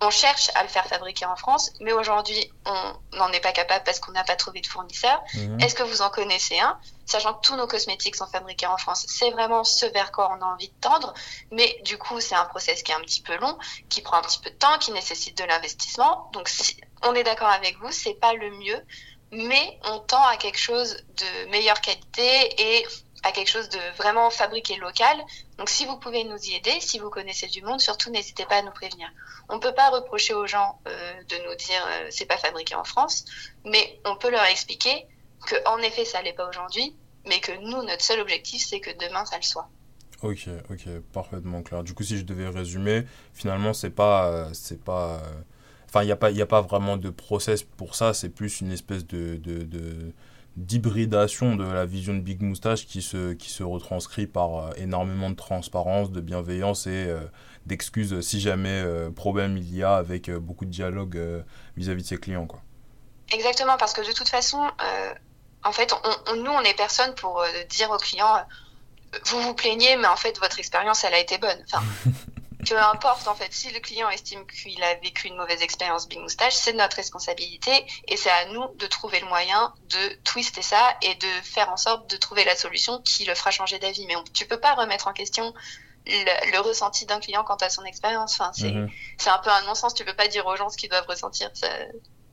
on 0.00 0.10
cherche 0.10 0.50
à 0.54 0.62
le 0.62 0.68
faire 0.68 0.86
fabriquer 0.86 1.26
en 1.26 1.34
France, 1.34 1.72
mais 1.80 1.92
aujourd'hui, 1.92 2.52
on 2.64 3.16
n'en 3.16 3.32
est 3.32 3.40
pas 3.40 3.52
capable 3.52 3.84
parce 3.84 3.98
qu'on 3.98 4.12
n'a 4.12 4.22
pas 4.24 4.36
trouvé 4.36 4.60
de 4.60 4.66
fournisseur. 4.66 5.20
Mhm. 5.34 5.60
Est-ce 5.60 5.74
que 5.74 5.82
vous 5.82 6.02
en 6.02 6.10
connaissez 6.10 6.58
un? 6.58 6.78
Sachant 7.04 7.34
que 7.34 7.40
tous 7.40 7.56
nos 7.56 7.66
cosmétiques 7.66 8.14
sont 8.14 8.26
fabriqués 8.26 8.66
en 8.66 8.76
France, 8.76 9.06
c'est 9.08 9.30
vraiment 9.30 9.64
ce 9.64 9.86
vers 9.86 10.12
quoi 10.12 10.30
on 10.30 10.42
a 10.42 10.46
envie 10.46 10.68
de 10.68 10.80
tendre, 10.80 11.14
mais 11.50 11.80
du 11.84 11.98
coup, 11.98 12.20
c'est 12.20 12.36
un 12.36 12.44
process 12.44 12.82
qui 12.82 12.92
est 12.92 12.94
un 12.94 13.00
petit 13.00 13.22
peu 13.22 13.36
long, 13.38 13.58
qui 13.88 14.02
prend 14.02 14.18
un 14.18 14.22
petit 14.22 14.38
peu 14.38 14.50
de 14.50 14.56
temps, 14.56 14.78
qui 14.78 14.92
nécessite 14.92 15.36
de 15.36 15.44
l'investissement. 15.44 16.30
Donc, 16.32 16.48
si 16.48 16.76
on 17.02 17.14
est 17.14 17.24
d'accord 17.24 17.48
avec 17.48 17.78
vous, 17.78 17.90
c'est 17.90 18.14
pas 18.14 18.34
le 18.34 18.50
mieux, 18.50 18.80
mais 19.32 19.78
on 19.84 19.98
tend 19.98 20.24
à 20.24 20.36
quelque 20.36 20.58
chose 20.58 20.96
de 21.16 21.50
meilleure 21.50 21.80
qualité 21.80 22.78
et 22.78 22.86
à 23.22 23.32
quelque 23.32 23.48
chose 23.48 23.68
de 23.68 23.78
vraiment 23.96 24.30
fabriqué 24.30 24.76
local. 24.76 25.16
Donc 25.58 25.68
si 25.68 25.84
vous 25.86 25.98
pouvez 25.98 26.24
nous 26.24 26.38
y 26.38 26.54
aider, 26.54 26.72
si 26.80 26.98
vous 26.98 27.10
connaissez 27.10 27.48
du 27.48 27.62
monde, 27.62 27.80
surtout 27.80 28.10
n'hésitez 28.10 28.46
pas 28.46 28.56
à 28.56 28.62
nous 28.62 28.70
prévenir. 28.70 29.08
On 29.48 29.56
ne 29.56 29.60
peut 29.60 29.74
pas 29.74 29.90
reprocher 29.90 30.34
aux 30.34 30.46
gens 30.46 30.80
euh, 30.86 31.14
de 31.28 31.48
nous 31.48 31.54
dire 31.56 31.84
euh, 31.86 32.06
c'est 32.10 32.26
pas 32.26 32.36
fabriqué 32.36 32.74
en 32.74 32.84
France, 32.84 33.24
mais 33.64 34.00
on 34.04 34.16
peut 34.16 34.30
leur 34.30 34.44
expliquer 34.44 35.06
que 35.46 35.56
en 35.66 35.78
effet 35.78 36.04
ça 36.04 36.22
l'est 36.22 36.32
pas 36.32 36.48
aujourd'hui, 36.48 36.96
mais 37.26 37.40
que 37.40 37.52
nous 37.52 37.82
notre 37.82 38.02
seul 38.02 38.20
objectif 38.20 38.64
c'est 38.64 38.80
que 38.80 38.90
demain 38.98 39.24
ça 39.24 39.36
le 39.36 39.42
soit. 39.42 39.68
Ok, 40.22 40.48
ok, 40.70 41.00
parfaitement 41.12 41.62
clair. 41.62 41.84
Du 41.84 41.94
coup, 41.94 42.02
si 42.02 42.18
je 42.18 42.24
devais 42.24 42.48
résumer, 42.48 43.04
finalement, 43.34 43.72
c'est 43.72 43.90
pas, 43.90 44.26
euh, 44.26 44.50
c'est 44.52 44.82
pas, 44.82 45.22
enfin, 45.88 46.02
il 46.02 46.06
n'y 46.06 46.12
a 46.12 46.16
pas, 46.16 46.36
a 46.36 46.46
pas 46.46 46.60
vraiment 46.60 46.96
de 46.96 47.08
process 47.08 47.62
pour 47.62 47.94
ça. 47.94 48.12
C'est 48.14 48.28
plus 48.28 48.60
une 48.60 48.72
espèce 48.72 49.06
de 49.06 49.36
d'hybridation 50.58 51.54
de 51.54 51.64
la 51.64 51.86
vision 51.86 52.14
de 52.14 52.20
Big 52.20 52.42
Moustache 52.42 52.84
qui 52.86 53.00
se, 53.00 53.32
qui 53.32 53.48
se 53.48 53.62
retranscrit 53.62 54.26
par 54.26 54.56
euh, 54.56 54.70
énormément 54.76 55.30
de 55.30 55.36
transparence, 55.36 56.10
de 56.10 56.20
bienveillance 56.20 56.88
et 56.88 57.06
euh, 57.06 57.20
d'excuses 57.66 58.20
si 58.22 58.40
jamais 58.40 58.82
euh, 58.84 59.10
problème 59.10 59.56
il 59.56 59.72
y 59.74 59.84
a 59.84 59.94
avec 59.94 60.30
beaucoup 60.30 60.64
de 60.64 60.70
dialogue 60.70 61.44
vis-à-vis 61.76 62.02
de 62.02 62.08
ses 62.08 62.18
clients. 62.18 62.46
Quoi. 62.46 62.60
Exactement, 63.30 63.76
parce 63.76 63.92
que 63.92 64.00
de 64.00 64.12
toute 64.12 64.28
façon, 64.28 64.58
en 65.64 65.72
fait, 65.72 65.94
on, 66.32 66.36
nous, 66.36 66.50
on 66.50 66.62
est 66.62 66.76
personne 66.76 67.14
pour 67.14 67.44
dire 67.68 67.90
aux 67.90 67.98
clients, 67.98 68.44
vous 69.26 69.40
vous 69.40 69.54
plaignez, 69.54 69.96
mais 69.96 70.08
en 70.08 70.16
fait, 70.16 70.38
votre 70.40 70.58
expérience, 70.58 71.04
elle 71.04 71.14
a 71.14 71.20
été 71.20 71.38
bonne. 71.38 71.58
Enfin, 71.66 71.84
peu 72.66 72.78
importe 72.78 73.28
en 73.28 73.34
fait, 73.34 73.52
si 73.52 73.70
le 73.70 73.80
client 73.80 74.08
estime 74.08 74.46
qu'il 74.46 74.82
a 74.82 74.94
vécu 74.96 75.28
une 75.28 75.36
mauvaise 75.36 75.62
expérience 75.62 76.08
Big 76.08 76.18
Moustache, 76.18 76.54
c'est 76.54 76.72
notre 76.72 76.96
responsabilité 76.96 77.70
et 78.08 78.16
c'est 78.16 78.30
à 78.30 78.46
nous 78.46 78.66
de 78.76 78.86
trouver 78.86 79.20
le 79.20 79.26
moyen 79.26 79.72
de 79.90 80.14
twister 80.24 80.62
ça 80.62 80.96
et 81.02 81.14
de 81.14 81.28
faire 81.42 81.70
en 81.70 81.76
sorte 81.76 82.10
de 82.10 82.16
trouver 82.16 82.44
la 82.44 82.56
solution 82.56 83.00
qui 83.02 83.24
le 83.24 83.34
fera 83.34 83.50
changer 83.50 83.78
d'avis. 83.78 84.06
Mais 84.06 84.16
on, 84.16 84.24
tu 84.24 84.46
peux 84.46 84.60
pas 84.60 84.74
remettre 84.74 85.08
en 85.08 85.12
question 85.12 85.54
le, 86.06 86.60
ressenti 86.60 87.06
d'un 87.06 87.20
client 87.20 87.44
quant 87.44 87.56
à 87.56 87.70
son 87.70 87.84
expérience. 87.84 88.40
Enfin, 88.40 88.50
c'est 88.54 89.30
un 89.30 89.38
peu 89.38 89.50
un 89.50 89.62
non-sens. 89.62 89.94
Tu 89.94 90.04
peux 90.04 90.16
pas 90.16 90.28
dire 90.28 90.46
aux 90.46 90.56
gens 90.56 90.68
ce 90.68 90.76
qu'ils 90.76 90.90
doivent 90.90 91.06
ressentir. 91.08 91.50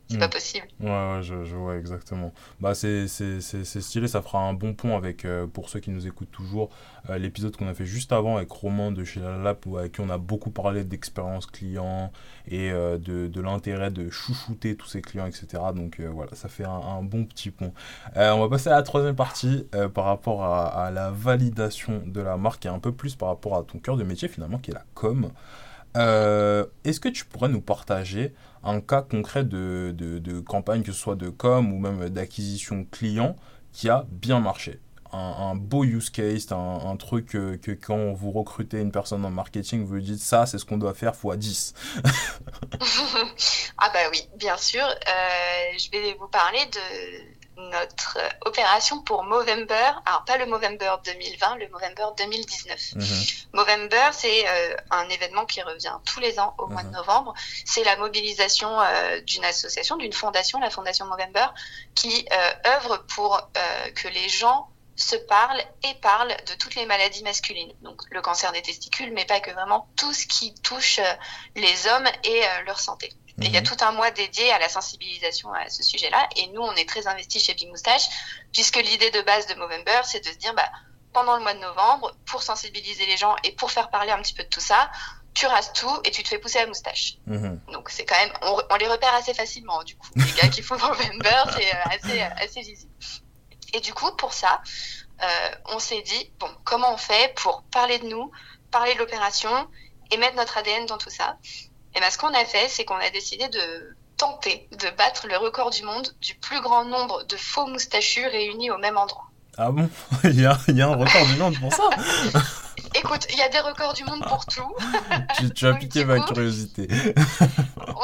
C'est 0.07 0.19
pas 0.19 0.27
mm. 0.27 0.31
possible. 0.31 0.67
Ouais, 0.79 0.89
ouais 0.89 1.19
je, 1.23 1.43
je, 1.43 1.55
vois 1.55 1.77
exactement. 1.77 2.31
Bah, 2.59 2.75
c'est 2.75 3.07
stylé, 3.07 4.07
ça 4.07 4.21
fera 4.21 4.39
un 4.39 4.53
bon 4.53 4.73
pont 4.73 4.95
avec, 4.95 5.25
euh, 5.25 5.47
pour 5.47 5.69
ceux 5.69 5.79
qui 5.79 5.89
nous 5.89 6.05
écoutent 6.05 6.31
toujours, 6.31 6.69
euh, 7.09 7.17
l'épisode 7.17 7.55
qu'on 7.55 7.67
a 7.67 7.73
fait 7.73 7.85
juste 7.85 8.11
avant 8.11 8.37
avec 8.37 8.51
Romain 8.51 8.91
de 8.91 9.03
chez 9.03 9.19
La 9.19 9.37
Lap, 9.37 9.65
avec 9.77 9.93
qui 9.93 10.01
on 10.01 10.09
a 10.09 10.19
beaucoup 10.19 10.51
parlé 10.51 10.83
d'expérience 10.83 11.47
client 11.47 12.11
et 12.47 12.71
euh, 12.71 12.99
de, 12.99 13.27
de 13.27 13.41
l'intérêt 13.41 13.89
de 13.89 14.09
chouchouter 14.11 14.75
tous 14.75 14.87
ces 14.87 15.01
clients, 15.01 15.25
etc. 15.25 15.63
Donc 15.73 15.99
voilà, 15.99 16.35
ça 16.35 16.49
fait 16.49 16.65
un, 16.65 16.69
un 16.69 17.01
bon 17.01 17.25
petit 17.25 17.49
pont. 17.49 17.73
on 18.15 18.39
va 18.39 18.49
passer 18.49 18.69
à 18.69 18.75
la 18.75 18.83
troisième 18.83 19.15
partie 19.15 19.67
par 19.93 20.05
rapport 20.05 20.43
à, 20.43 20.67
à, 20.85 20.91
la 20.91 21.09
validation 21.09 22.03
de 22.05 22.21
la 22.21 22.37
marque 22.37 22.65
et 22.65 22.69
un 22.69 22.79
peu 22.79 22.91
plus 22.91 23.15
par 23.15 23.29
rapport 23.29 23.57
à 23.57 23.63
ton 23.63 23.79
cœur 23.79 23.97
de 23.97 24.03
métier 24.03 24.27
finalement, 24.27 24.59
qui 24.59 24.71
est 24.71 24.75
la 24.75 24.85
com. 24.93 25.31
Est-ce 25.95 26.99
que 26.99 27.09
tu 27.09 27.25
pourrais 27.25 27.49
nous 27.49 27.61
partager 27.61 28.33
un 28.65 28.81
cas 28.81 29.01
concret 29.01 29.45
de, 29.45 29.93
de, 29.95 30.39
campagne, 30.41 30.83
que 30.83 30.91
ce 30.91 30.99
soit 30.99 31.15
de 31.15 31.29
com 31.29 31.71
ou 31.71 31.79
même 31.79 32.09
d'acquisition 32.09 32.85
client, 32.91 33.35
qui 33.71 33.89
a 33.89 34.05
bien 34.09 34.39
marché 34.39 34.79
un, 35.15 35.55
beau 35.55 35.83
use 35.83 36.09
case, 36.09 36.47
un, 36.51 36.97
truc 36.97 37.27
que 37.27 37.71
quand 37.71 38.13
vous 38.13 38.31
recrutez 38.31 38.81
une 38.81 38.91
personne 38.91 39.23
en 39.25 39.29
marketing, 39.29 39.85
vous 39.85 39.95
lui 39.95 40.03
dites 40.03 40.19
ça, 40.19 40.45
c'est 40.45 40.57
ce 40.57 40.65
qu'on 40.65 40.77
doit 40.77 40.93
faire 40.93 41.13
x 41.13 41.37
10 41.37 41.73
Ah 43.77 43.89
bah 43.93 43.99
oui, 44.11 44.27
bien 44.37 44.57
sûr. 44.57 44.83
Euh, 44.83 45.77
je 45.77 45.89
vais 45.91 46.15
vous 46.19 46.27
parler 46.27 46.59
de 46.71 47.34
notre 47.57 48.17
opération 48.45 49.01
pour 49.01 49.23
Movember. 49.23 49.91
Alors, 50.05 50.23
pas 50.25 50.37
le 50.37 50.45
Movember 50.45 50.95
2020, 51.03 51.55
le 51.57 51.69
Movember 51.69 52.05
2019. 52.17 52.95
Mhm. 52.95 53.05
Movember, 53.53 54.09
c'est 54.11 54.47
euh, 54.47 54.75
un 54.91 55.07
événement 55.09 55.45
qui 55.45 55.61
revient 55.61 55.97
tous 56.05 56.19
les 56.19 56.39
ans 56.39 56.53
au 56.57 56.67
mois 56.67 56.83
de 56.83 56.87
mhm. 56.87 56.95
novembre. 56.95 57.33
C'est 57.65 57.83
la 57.83 57.95
mobilisation 57.97 58.81
euh, 58.81 59.21
d'une 59.21 59.45
association, 59.45 59.97
d'une 59.97 60.13
fondation, 60.13 60.59
la 60.59 60.69
Fondation 60.69 61.05
Movember, 61.05 61.47
qui 61.93 62.27
euh, 62.31 62.75
œuvre 62.75 62.97
pour 63.15 63.49
que 63.95 64.07
les 64.07 64.29
gens 64.29 64.69
se 64.95 65.15
parlent 65.15 65.61
et 65.83 65.93
parlent 65.95 66.35
de 66.47 66.53
toutes 66.55 66.75
les 66.75 66.85
maladies 66.85 67.23
masculines. 67.23 67.73
Donc 67.81 68.01
le 68.11 68.21
cancer 68.21 68.51
des 68.51 68.61
testicules, 68.61 69.11
mais 69.13 69.25
pas 69.25 69.39
que 69.39 69.51
vraiment 69.51 69.87
tout 69.97 70.13
ce 70.13 70.25
qui 70.25 70.53
touche 70.55 70.99
les 71.55 71.87
hommes 71.87 72.07
et 72.23 72.41
leur 72.65 72.79
santé 72.79 73.13
il 73.39 73.51
y 73.51 73.57
a 73.57 73.61
mhm. 73.61 73.67
tout 73.67 73.77
un 73.81 73.91
mois 73.91 74.11
dédié 74.11 74.51
à 74.51 74.59
la 74.59 74.69
sensibilisation 74.69 75.51
à 75.53 75.69
ce 75.69 75.83
sujet-là. 75.83 76.27
Et 76.37 76.47
nous, 76.47 76.61
on 76.61 76.73
est 76.73 76.87
très 76.87 77.07
investis 77.07 77.43
chez 77.43 77.53
Big 77.53 77.69
Moustache, 77.69 78.07
puisque 78.53 78.77
l'idée 78.77 79.11
de 79.11 79.21
base 79.21 79.47
de 79.47 79.55
Movember, 79.55 80.01
c'est 80.03 80.21
de 80.21 80.29
se 80.29 80.37
dire, 80.37 80.53
bah, 80.53 80.69
pendant 81.11 81.35
le 81.37 81.43
mois 81.43 81.53
de 81.53 81.59
novembre, 81.59 82.15
pour 82.25 82.43
sensibiliser 82.43 83.05
les 83.05 83.17
gens 83.17 83.35
et 83.43 83.51
pour 83.53 83.71
faire 83.71 83.89
parler 83.89 84.11
un 84.11 84.21
petit 84.21 84.33
peu 84.33 84.43
de 84.43 84.49
tout 84.49 84.61
ça, 84.61 84.89
tu 85.33 85.45
rases 85.47 85.73
tout 85.73 85.99
et 86.05 86.11
tu 86.11 86.23
te 86.23 86.29
fais 86.29 86.39
pousser 86.39 86.59
la 86.59 86.67
moustache. 86.67 87.17
Mhm. 87.27 87.59
Donc 87.71 87.89
c'est 87.89 88.05
quand 88.05 88.17
même, 88.17 88.31
on, 88.41 88.75
les 88.75 88.87
repère 88.87 89.13
assez 89.15 89.33
facilement 89.33 89.83
du 89.83 89.95
coup. 89.97 90.07
Les 90.15 90.41
gars 90.41 90.47
qui 90.47 90.61
font 90.61 90.75
Movember, 90.75 91.43
c'est 91.55 91.75
euh, 91.75 91.79
assez, 91.85 92.21
euh, 92.21 92.29
assez 92.37 92.61
visible. 92.61 92.91
Et 93.73 93.81
du 93.81 93.93
coup, 93.93 94.09
pour 94.15 94.33
ça, 94.33 94.61
euh, 95.21 95.55
on 95.65 95.79
s'est 95.79 96.01
dit, 96.01 96.31
bon, 96.39 96.49
comment 96.63 96.93
on 96.93 96.97
fait 96.97 97.33
pour 97.35 97.63
parler 97.63 97.99
de 97.99 98.07
nous, 98.07 98.31
parler 98.71 98.93
de 98.93 98.99
l'opération 98.99 99.69
et 100.11 100.17
mettre 100.17 100.37
notre 100.37 100.57
ADN 100.57 100.85
dans 100.85 100.97
tout 100.97 101.09
ça? 101.09 101.37
Et 101.95 101.99
bien, 101.99 102.09
ce 102.09 102.17
qu'on 102.17 102.33
a 102.33 102.45
fait, 102.45 102.67
c'est 102.67 102.85
qu'on 102.85 102.97
a 102.97 103.09
décidé 103.09 103.47
de 103.47 103.95
tenter 104.17 104.67
de 104.71 104.89
battre 104.97 105.27
le 105.27 105.37
record 105.37 105.69
du 105.71 105.83
monde 105.83 106.07
du 106.21 106.35
plus 106.35 106.61
grand 106.61 106.85
nombre 106.85 107.23
de 107.23 107.35
faux 107.35 107.67
moustachus 107.67 108.27
réunis 108.27 108.71
au 108.71 108.77
même 108.77 108.97
endroit. 108.97 109.25
Ah 109.57 109.71
bon 109.71 109.89
il 110.25 110.41
y, 110.41 110.45
a, 110.45 110.57
il 110.67 110.77
y 110.77 110.81
a 110.81 110.87
un 110.87 110.95
record 110.95 111.25
du 111.25 111.35
monde 111.37 111.57
pour 111.59 111.73
ça 111.73 111.89
Écoute, 112.93 113.27
il 113.31 113.37
y 113.37 113.41
a 113.41 113.49
des 113.49 113.59
records 113.59 113.93
du 113.93 114.03
monde 114.05 114.23
pour 114.25 114.45
tout. 114.45 114.75
tu, 115.55 115.67
as 115.67 115.73
piqué 115.73 116.05
ma 116.05 116.19
curiosité. 116.21 116.87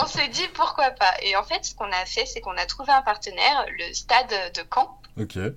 on 0.01 0.05
s'est 0.05 0.27
dit 0.29 0.47
pourquoi 0.53 0.91
pas. 0.91 1.13
Et 1.21 1.35
en 1.35 1.43
fait, 1.43 1.63
ce 1.63 1.75
qu'on 1.75 1.91
a 1.91 2.05
fait, 2.05 2.25
c'est 2.25 2.41
qu'on 2.41 2.57
a 2.57 2.65
trouvé 2.65 2.91
un 2.91 3.01
partenaire, 3.01 3.65
le 3.77 3.93
stade 3.93 4.33
de 4.53 4.61
Caen. 4.73 4.99
Ok. 5.19 5.35
Le... 5.35 5.53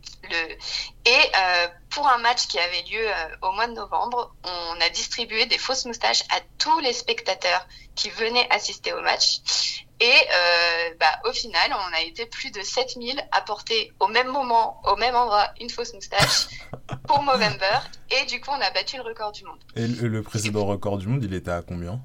Et 1.06 1.10
euh, 1.10 1.68
pour 1.90 2.08
un 2.08 2.18
match 2.18 2.46
qui 2.46 2.58
avait 2.58 2.82
lieu 2.82 3.06
euh, 3.06 3.36
au 3.48 3.52
mois 3.52 3.66
de 3.66 3.72
novembre, 3.72 4.34
on 4.42 4.80
a 4.80 4.88
distribué 4.88 5.44
des 5.44 5.58
fausses 5.58 5.84
moustaches 5.84 6.22
à 6.30 6.40
tous 6.56 6.80
les 6.80 6.94
spectateurs 6.94 7.66
qui 7.94 8.08
venaient 8.08 8.46
assister 8.50 8.94
au 8.94 9.02
match. 9.02 9.84
Et 10.00 10.06
euh, 10.06 10.94
bah, 10.98 11.20
au 11.28 11.32
final, 11.32 11.72
on 11.72 11.94
a 11.94 12.00
été 12.00 12.24
plus 12.24 12.50
de 12.50 12.62
7000 12.62 13.22
à 13.32 13.42
porter 13.42 13.92
au 14.00 14.08
même 14.08 14.28
moment, 14.28 14.80
au 14.84 14.96
même 14.96 15.14
endroit, 15.14 15.50
une 15.60 15.68
fausse 15.68 15.92
moustache 15.92 16.46
pour 17.06 17.22
Movember. 17.22 17.80
Et 18.10 18.24
du 18.24 18.40
coup, 18.40 18.50
on 18.50 18.60
a 18.60 18.70
battu 18.70 18.96
le 18.96 19.02
record 19.02 19.32
du 19.32 19.44
monde. 19.44 19.58
Et 19.76 19.86
le 19.86 20.22
précédent 20.22 20.64
record 20.64 20.96
du 20.96 21.06
monde, 21.06 21.22
il 21.22 21.34
était 21.34 21.50
à 21.50 21.60
combien? 21.60 22.00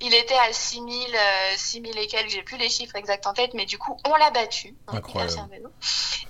Il 0.00 0.14
était 0.14 0.38
à 0.48 0.52
6000, 0.52 1.16
6000 1.56 1.98
et 1.98 2.06
quelques, 2.06 2.30
j'ai 2.30 2.42
plus 2.42 2.56
les 2.56 2.68
chiffres 2.68 2.96
exacts 2.96 3.26
en 3.26 3.32
tête, 3.32 3.54
mais 3.54 3.66
du 3.66 3.78
coup, 3.78 3.96
on 4.06 4.14
l'a 4.16 4.30
battu. 4.30 4.74
Incroyable. 4.88 5.70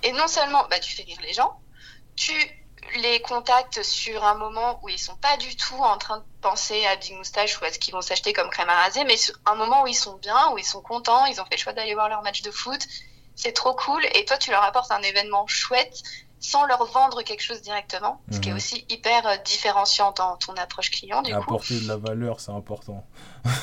Et 0.03 0.11
non 0.11 0.27
seulement, 0.27 0.65
bah, 0.69 0.79
tu 0.79 0.93
fais 0.93 1.03
rire 1.03 1.17
les 1.21 1.33
gens, 1.33 1.59
tu 2.15 2.33
les 2.97 3.21
contactes 3.21 3.81
sur 3.83 4.23
un 4.23 4.35
moment 4.35 4.79
où 4.83 4.89
ils 4.89 4.99
sont 4.99 5.15
pas 5.15 5.37
du 5.37 5.55
tout 5.55 5.77
en 5.77 5.97
train 5.97 6.17
de 6.17 6.23
penser 6.41 6.85
à 6.85 6.95
Big 6.95 7.15
Moustache 7.15 7.59
ou 7.59 7.65
à 7.65 7.71
ce 7.71 7.79
qu'ils 7.79 7.93
vont 7.93 8.01
s'acheter 8.01 8.33
comme 8.33 8.49
crème 8.49 8.69
à 8.69 8.75
raser, 8.75 9.03
mais 9.05 9.15
un 9.45 9.55
moment 9.55 9.83
où 9.83 9.87
ils 9.87 9.95
sont 9.95 10.17
bien, 10.17 10.51
où 10.51 10.57
ils 10.57 10.65
sont 10.65 10.81
contents, 10.81 11.25
ils 11.25 11.39
ont 11.41 11.45
fait 11.45 11.55
le 11.55 11.61
choix 11.61 11.73
d'aller 11.73 11.93
voir 11.93 12.09
leur 12.09 12.21
match 12.21 12.41
de 12.41 12.51
foot, 12.51 12.85
c'est 13.35 13.53
trop 13.53 13.73
cool, 13.73 14.03
et 14.13 14.25
toi 14.25 14.37
tu 14.37 14.51
leur 14.51 14.63
apportes 14.63 14.91
un 14.91 15.01
événement 15.01 15.47
chouette 15.47 16.03
sans 16.39 16.65
leur 16.65 16.85
vendre 16.85 17.21
quelque 17.23 17.41
chose 17.41 17.61
directement, 17.61 18.21
ce 18.29 18.39
qui 18.39 18.49
est 18.49 18.51
mhm. 18.51 18.57
aussi 18.57 18.85
hyper 18.89 19.41
différenciant 19.43 20.11
dans 20.11 20.35
ton 20.35 20.53
approche 20.55 20.91
client. 20.91 21.21
Du 21.21 21.33
Apporter 21.33 21.79
de 21.79 21.87
la 21.87 21.95
valeur, 21.95 22.41
c'est 22.41 22.51
important. 22.51 23.05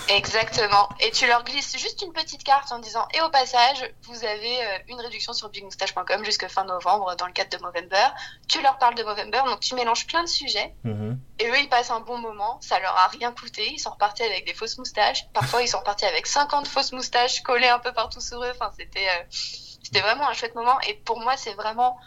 Exactement. 0.08 0.88
Et 1.00 1.10
tu 1.10 1.26
leur 1.26 1.44
glisses 1.44 1.76
juste 1.78 2.02
une 2.02 2.12
petite 2.12 2.44
carte 2.44 2.70
en 2.72 2.78
disant 2.78 3.06
Et 3.14 3.20
au 3.22 3.30
passage, 3.30 3.82
vous 4.02 4.25
avez 4.25 4.62
euh, 4.62 4.78
une 4.88 5.00
réduction 5.00 5.32
sur 5.32 5.49
bigmoustache.com 5.49 6.25
jusqu'à 6.25 6.49
fin 6.49 6.64
novembre 6.64 7.14
dans 7.16 7.26
le 7.26 7.32
cadre 7.32 7.56
de 7.56 7.62
Movember. 7.62 8.08
Tu 8.49 8.60
leur 8.60 8.78
parles 8.78 8.94
de 8.94 9.02
Movember, 9.02 9.42
donc 9.46 9.60
tu 9.60 9.75
mélanges 9.75 10.06
plein 10.06 10.22
de 10.22 10.28
sujets. 10.28 10.75
Mhm. 10.84 11.18
Et 11.38 11.49
eux, 11.49 11.58
ils 11.58 11.68
passent 11.68 11.90
un 11.90 12.00
bon 12.00 12.18
moment. 12.18 12.60
Ça 12.60 12.78
leur 12.80 12.96
a 12.96 13.08
rien 13.08 13.32
coûté. 13.32 13.70
Ils 13.72 13.78
sont 13.78 13.90
repartis 13.90 14.22
avec 14.22 14.46
des 14.46 14.54
fausses 14.54 14.78
moustaches. 14.78 15.26
Parfois, 15.32 15.62
ils 15.62 15.69
sont 15.69 15.78
repartis 15.78 16.04
avec 16.04 16.26
50 16.26 16.66
fausses 16.66 16.93
moustaches 16.93 17.40
collées 17.43 17.69
un 17.69 17.78
peu 17.78 17.93
partout 17.93 18.21
sur 18.21 18.43
eux. 18.43 18.50
Enfin, 18.50 18.71
c'était, 18.78 19.08
euh, 19.08 19.25
c'était 19.30 20.00
vraiment 20.00 20.28
un 20.28 20.34
chouette 20.34 20.54
moment. 20.54 20.78
Et 20.88 20.95
pour 20.95 21.21
moi, 21.21 21.36
c'est 21.36 21.54
vraiment 21.54 21.99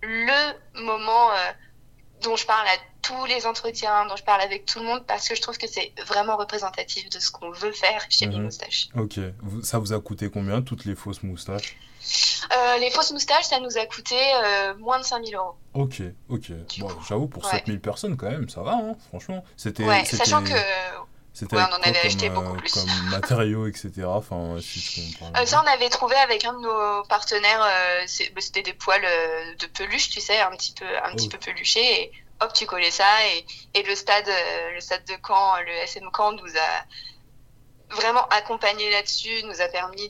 le 0.00 0.52
moment 0.74 1.30
euh, 1.32 1.52
dont 2.24 2.36
je 2.36 2.46
parle 2.46 2.66
à 2.66 2.76
tous 3.02 3.26
les 3.26 3.46
entretiens, 3.46 4.06
dont 4.06 4.16
je 4.16 4.24
parle 4.24 4.40
avec 4.40 4.64
tout 4.66 4.80
le 4.80 4.86
monde, 4.86 5.04
parce 5.06 5.28
que 5.28 5.34
je 5.34 5.42
trouve 5.42 5.58
que 5.58 5.66
c'est 5.66 5.92
vraiment 6.06 6.36
représentatif 6.36 7.08
de 7.10 7.18
ce 7.18 7.30
qu'on 7.30 7.50
veut 7.50 7.72
faire 7.72 8.04
chez 8.08 8.26
mmh. 8.26 8.42
Moustache. 8.42 8.88
Ok. 8.96 9.20
Ça 9.62 9.78
vous 9.78 9.92
a 9.92 10.00
coûté 10.00 10.30
combien, 10.30 10.62
toutes 10.62 10.84
les 10.84 10.94
fausses 10.94 11.22
moustaches? 11.22 11.76
Euh, 12.52 12.78
Les 12.78 12.90
fausses 12.90 13.12
moustaches, 13.12 13.46
ça 13.46 13.60
nous 13.60 13.78
a 13.78 13.86
coûté 13.86 14.16
euh, 14.16 14.74
moins 14.76 14.98
de 14.98 15.04
5000 15.04 15.34
euros. 15.34 15.54
Ok, 15.72 16.02
ok. 16.28 16.52
Bon, 16.78 16.88
j'avoue, 17.08 17.28
pour 17.28 17.46
7000 17.46 17.80
personnes, 17.80 18.16
quand 18.16 18.30
même, 18.30 18.48
ça 18.48 18.62
va, 18.62 18.72
hein, 18.72 18.96
franchement. 19.08 19.44
C'était, 19.56 19.84
ouais, 19.84 20.04
sachant 20.04 20.42
que 20.42 20.52
c'était 21.34 21.56
on 21.56 21.58
en 21.58 21.82
avait 21.82 22.06
acheté 22.06 22.30
beaucoup 22.30 22.54
plus. 22.54 22.72
Comme 22.72 22.88
matériaux, 23.10 23.66
etc. 23.66 23.90
Enfin, 24.06 24.56
euh, 24.56 25.46
ça, 25.46 25.64
on 25.64 25.66
avait 25.66 25.88
trouvé 25.88 26.14
avec 26.14 26.44
un 26.44 26.52
de 26.52 26.60
nos 26.60 27.02
partenaires. 27.08 27.60
Euh, 27.60 28.06
bah, 28.32 28.40
c'était 28.40 28.62
des 28.62 28.72
poils 28.72 29.04
euh, 29.04 29.54
de 29.56 29.66
peluche, 29.66 30.10
tu 30.10 30.20
sais, 30.20 30.40
un 30.40 30.52
petit 30.52 30.72
peu, 30.72 30.86
un 30.86 31.12
petit 31.16 31.26
oh. 31.26 31.36
peu 31.36 31.38
peluchés. 31.38 32.02
Et 32.02 32.12
hop, 32.40 32.52
tu 32.52 32.66
collais 32.66 32.92
ça. 32.92 33.26
Et, 33.26 33.44
et 33.74 33.82
le 33.82 33.96
stade, 33.96 34.30
le 34.74 34.80
stade 34.80 35.04
de 35.06 35.14
Caen, 35.26 35.60
le 35.66 35.72
SM 35.82 36.08
Caen, 36.16 36.32
nous 36.32 36.56
a 36.56 37.94
vraiment 37.96 38.26
accompagné 38.28 38.92
là-dessus, 38.92 39.42
nous 39.42 39.60
a 39.60 39.66
permis 39.66 40.08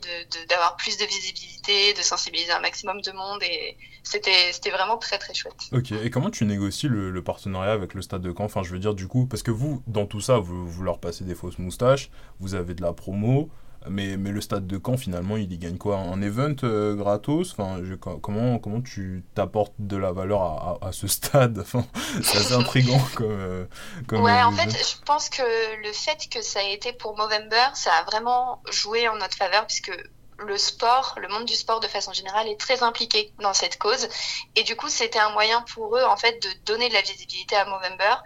d'avoir 0.51 0.77
de, 0.77 0.83
plus 0.83 0.99
de 0.99 1.07
visibilité, 1.07 1.95
de 1.95 2.03
sensibiliser 2.03 2.53
un 2.53 2.61
maximum 2.61 3.01
de 3.01 3.13
monde 3.13 3.43
et 3.43 3.79
c'était 4.05 4.71
vraiment 4.71 4.99
très 4.99 5.19
très 5.19 5.35
chouette. 5.35 5.55
Ok, 5.73 5.93
et 5.93 6.11
comment 6.11 6.31
tu 6.31 6.45
négocies 6.45 6.89
le, 6.89 7.23
partenariat 7.23 7.73
avec 7.73 7.95
le 7.95 8.03
Stade 8.03 8.23
de 8.23 8.33
Caen? 8.37 8.45
Enfin, 8.45 8.63
je 8.63 8.71
veux 8.71 8.79
dire, 8.79 8.95
du 8.95 9.09
coup, 9.09 9.27
parce 9.27 9.43
que 9.43 9.51
vous, 9.51 9.83
dans 9.87 10.07
tout 10.07 10.21
ça, 10.21 10.39
vous, 10.39 10.67
vous 10.69 10.83
leur 10.83 10.99
passez 10.99 11.25
des 11.25 11.35
fausses 11.35 11.59
moustaches, 11.59 12.11
vous 12.39 12.55
avez 12.55 12.75
de 12.75 12.83
la 12.83 12.93
promo, 12.93 13.51
mais, 13.89 14.17
mais 14.17 14.31
le 14.31 14.41
stade 14.41 14.67
de 14.67 14.81
Caen, 14.85 14.97
finalement, 14.97 15.37
il 15.37 15.53
y 15.53 15.59
gagne 15.59 15.77
quoi? 15.77 15.99
Un 15.99 16.23
event 16.23 16.55
euh, 16.65 16.95
gratos? 16.95 17.53
Enfin, 17.53 17.81
comment, 18.23 18.59
comment 18.59 18.81
tu 18.81 19.25
t'apportes 19.35 19.75
de 19.79 19.97
la 19.97 20.13
valeur 20.13 20.43
à, 20.43 20.79
à, 20.81 20.93
ce 20.93 21.07
stade? 21.07 21.59
Enfin, 21.59 21.85
C'est 22.23 22.39
assez 22.39 22.55
intriguant 22.55 23.01
comme, 23.15 23.27
euh, 23.31 23.67
comme, 24.07 24.23
Ouais, 24.23 24.43
en 24.43 24.53
fait, 24.53 24.71
je 24.71 25.05
pense 25.05 25.29
que 25.29 25.43
le 25.83 25.93
fait 25.93 26.29
que 26.31 26.43
ça 26.43 26.63
ait 26.63 26.73
été 26.73 26.93
pour 26.93 27.17
Movember, 27.17 27.75
ça 27.75 27.91
a 27.93 28.05
vraiment 28.05 28.63
joué 28.71 29.09
en 29.09 29.17
notre 29.17 29.37
faveur, 29.37 29.67
puisque 29.67 29.93
le 30.39 30.59
sport, 30.59 31.15
le 31.21 31.29
monde 31.29 31.45
du 31.45 31.55
sport 31.55 31.81
de 31.81 31.87
façon 31.87 32.13
générale 32.13 32.49
est 32.49 32.59
très 32.59 32.83
impliqué 32.83 33.33
dans 33.41 33.55
cette 33.55 33.79
cause. 33.79 34.09
Et 34.57 34.63
du 34.63 34.77
coup, 34.77 34.89
c'était 34.89 35.19
un 35.19 35.31
moyen 35.31 35.63
pour 35.63 35.97
eux, 35.97 36.05
en 36.05 36.17
fait, 36.17 36.43
de 36.43 36.49
donner 36.67 36.89
de 36.89 36.95
la 36.95 37.03
visibilité 37.03 37.57
à 37.57 37.65
Movember 37.65 38.17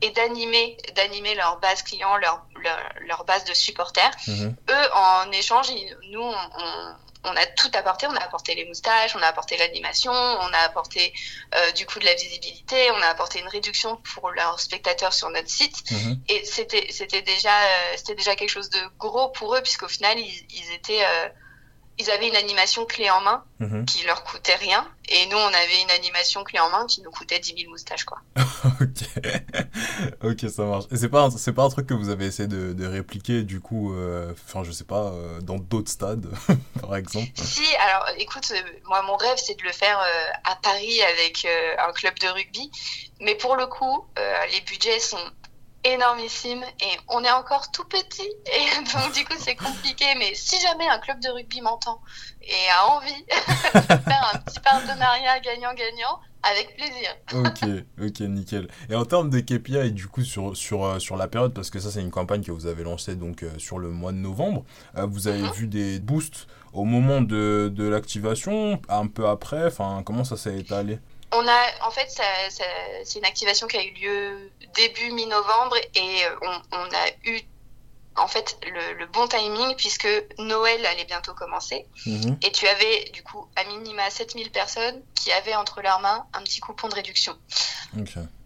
et 0.00 0.10
d'animer, 0.10 0.76
d'animer 0.94 1.34
leur 1.34 1.58
base 1.60 1.82
client, 1.82 2.16
leur, 2.16 2.44
leur, 3.06 3.24
base 3.24 3.44
de 3.44 3.54
supporters. 3.54 4.10
Mhm. 4.26 4.56
Eux, 4.70 4.94
en 4.94 5.30
échange, 5.32 5.70
nous, 6.10 6.20
on, 6.22 6.94
on, 7.24 7.36
a 7.36 7.46
tout 7.46 7.70
apporté. 7.74 8.06
On 8.08 8.16
a 8.16 8.24
apporté 8.24 8.54
les 8.54 8.64
moustaches, 8.64 9.14
on 9.14 9.22
a 9.22 9.26
apporté 9.26 9.56
l'animation, 9.56 10.12
on 10.12 10.52
a 10.52 10.58
apporté 10.58 11.12
euh, 11.54 11.70
du 11.72 11.86
coup 11.86 12.00
de 12.00 12.04
la 12.04 12.14
visibilité, 12.14 12.90
on 12.90 13.02
a 13.02 13.06
apporté 13.06 13.38
une 13.38 13.48
réduction 13.48 13.96
pour 14.14 14.30
leurs 14.32 14.58
spectateurs 14.58 15.12
sur 15.12 15.30
notre 15.30 15.50
site. 15.50 15.90
Mhm. 15.90 16.20
Et 16.28 16.44
c'était, 16.44 16.88
c'était 16.90 17.22
déjà, 17.22 17.56
euh, 17.56 17.92
c'était 17.96 18.16
déjà 18.16 18.34
quelque 18.34 18.50
chose 18.50 18.70
de 18.70 18.80
gros 18.98 19.28
pour 19.28 19.54
eux, 19.54 19.62
puisqu'au 19.62 19.88
final, 19.88 20.18
ils, 20.18 20.46
ils 20.50 20.72
étaient 20.72 21.04
euh, 21.04 21.28
ils 21.98 22.10
avaient 22.10 22.28
une 22.28 22.36
animation 22.36 22.84
clé 22.86 23.10
en 23.10 23.20
main 23.20 23.44
mhm. 23.60 23.84
qui 23.84 24.04
leur 24.04 24.24
coûtait 24.24 24.54
rien 24.56 24.86
et 25.08 25.26
nous 25.26 25.36
on 25.36 25.46
avait 25.46 25.82
une 25.82 25.90
animation 25.90 26.42
clé 26.42 26.58
en 26.58 26.70
main 26.70 26.86
qui 26.86 27.02
nous 27.02 27.10
coûtait 27.10 27.38
10 27.38 27.54
000 27.58 27.70
moustaches 27.70 28.04
quoi. 28.04 28.18
ok, 28.80 29.22
ok 30.22 30.50
ça 30.50 30.64
marche. 30.64 30.84
Et 30.90 30.96
c'est 30.96 31.08
pas 31.08 31.28
pas 31.28 31.62
un 31.62 31.68
truc 31.68 31.86
que 31.86 31.94
vous 31.94 32.08
avez 32.08 32.26
essayé 32.26 32.48
de, 32.48 32.72
de 32.72 32.86
répliquer 32.86 33.42
du 33.42 33.60
coup, 33.60 33.94
euh, 33.94 34.32
enfin 34.46 34.64
je 34.64 34.72
sais 34.72 34.84
pas 34.84 35.12
euh, 35.12 35.40
dans 35.40 35.58
d'autres 35.58 35.90
stades 35.90 36.26
par 36.80 36.96
exemple? 36.96 37.28
Si 37.34 37.64
alors 37.76 38.08
écoute 38.18 38.50
euh, 38.54 38.70
moi 38.86 39.02
mon 39.02 39.16
rêve 39.16 39.36
c'est 39.36 39.58
de 39.58 39.62
le 39.62 39.72
faire 39.72 40.00
à 40.44 40.56
Paris 40.56 41.02
avec 41.02 41.46
un 41.78 41.92
club 41.92 42.18
de 42.18 42.28
rugby 42.28 42.70
mais 43.20 43.34
pour 43.34 43.56
le 43.56 43.66
coup 43.66 44.06
les 44.50 44.60
budgets 44.62 44.98
sont 44.98 45.18
énormissime 45.84 46.62
et 46.80 46.98
on 47.08 47.24
est 47.24 47.30
encore 47.30 47.70
tout 47.72 47.84
petit 47.84 48.28
et 48.46 48.82
donc 48.94 49.12
du 49.14 49.24
coup 49.24 49.34
c'est 49.38 49.56
compliqué 49.56 50.04
mais 50.18 50.34
si 50.34 50.60
jamais 50.60 50.88
un 50.88 50.98
club 50.98 51.20
de 51.20 51.28
rugby 51.28 51.60
m'entend 51.60 52.00
et 52.42 52.70
a 52.70 52.88
envie 52.88 53.22
de 53.74 53.80
faire 53.80 54.30
un 54.34 54.38
petit 54.38 54.60
partenariat 54.60 55.40
gagnant-gagnant 55.40 56.20
Avec 56.42 56.76
plaisir. 56.76 57.10
ok, 57.34 57.84
ok, 58.02 58.20
nickel. 58.28 58.68
Et 58.90 58.96
en 58.96 59.04
termes 59.04 59.30
de 59.30 59.38
KPI, 59.38 59.92
du 59.92 60.08
coup, 60.08 60.24
sur, 60.24 60.56
sur, 60.56 60.84
euh, 60.84 60.98
sur 60.98 61.16
la 61.16 61.28
période, 61.28 61.54
parce 61.54 61.70
que 61.70 61.78
ça, 61.78 61.90
c'est 61.90 62.00
une 62.00 62.10
campagne 62.10 62.42
que 62.42 62.50
vous 62.50 62.66
avez 62.66 62.82
lancée 62.82 63.14
donc, 63.14 63.42
euh, 63.44 63.50
sur 63.58 63.78
le 63.78 63.90
mois 63.90 64.10
de 64.12 64.16
novembre, 64.16 64.64
euh, 64.96 65.06
vous 65.06 65.28
avez 65.28 65.42
mhm. 65.42 65.52
vu 65.52 65.66
des 65.68 66.00
boosts 66.00 66.48
au 66.72 66.84
moment 66.84 67.20
de, 67.20 67.70
de 67.72 67.84
l'activation, 67.84 68.80
un 68.88 69.06
peu 69.06 69.28
après, 69.28 69.66
enfin, 69.66 70.02
comment 70.04 70.24
ça 70.24 70.36
s'est 70.36 70.58
étalé? 70.58 70.98
On 71.32 71.46
a, 71.48 71.86
en 71.86 71.90
fait, 71.90 72.08
c'est 72.50 73.18
une 73.18 73.24
activation 73.24 73.66
qui 73.66 73.76
a 73.76 73.82
eu 73.82 73.92
lieu 73.92 74.50
début 74.74 75.12
mi-novembre 75.12 75.76
et 75.94 76.22
on, 76.42 76.62
on, 76.72 76.84
a 76.84 77.10
eu 77.24 77.40
en 78.16 78.28
fait 78.28 78.58
le, 78.66 79.06
bon 79.06 79.26
timing 79.26 79.74
puisque 79.76 80.08
Noël 80.38 80.84
allait 80.86 81.04
bientôt 81.04 81.34
commencer 81.34 81.86
mhm. 82.06 82.38
et 82.42 82.52
tu 82.52 82.66
avais 82.66 83.10
du 83.12 83.22
coup 83.22 83.46
à 83.56 83.64
minima 83.64 84.08
7000 84.10 84.50
personnes 84.50 85.02
qui 85.14 85.32
avaient 85.32 85.54
entre 85.54 85.80
leurs 85.80 86.00
mains 86.00 86.26
un 86.34 86.42
petit 86.42 86.60
coupon 86.60 86.88
de 86.88 86.94
réduction. 86.94 87.36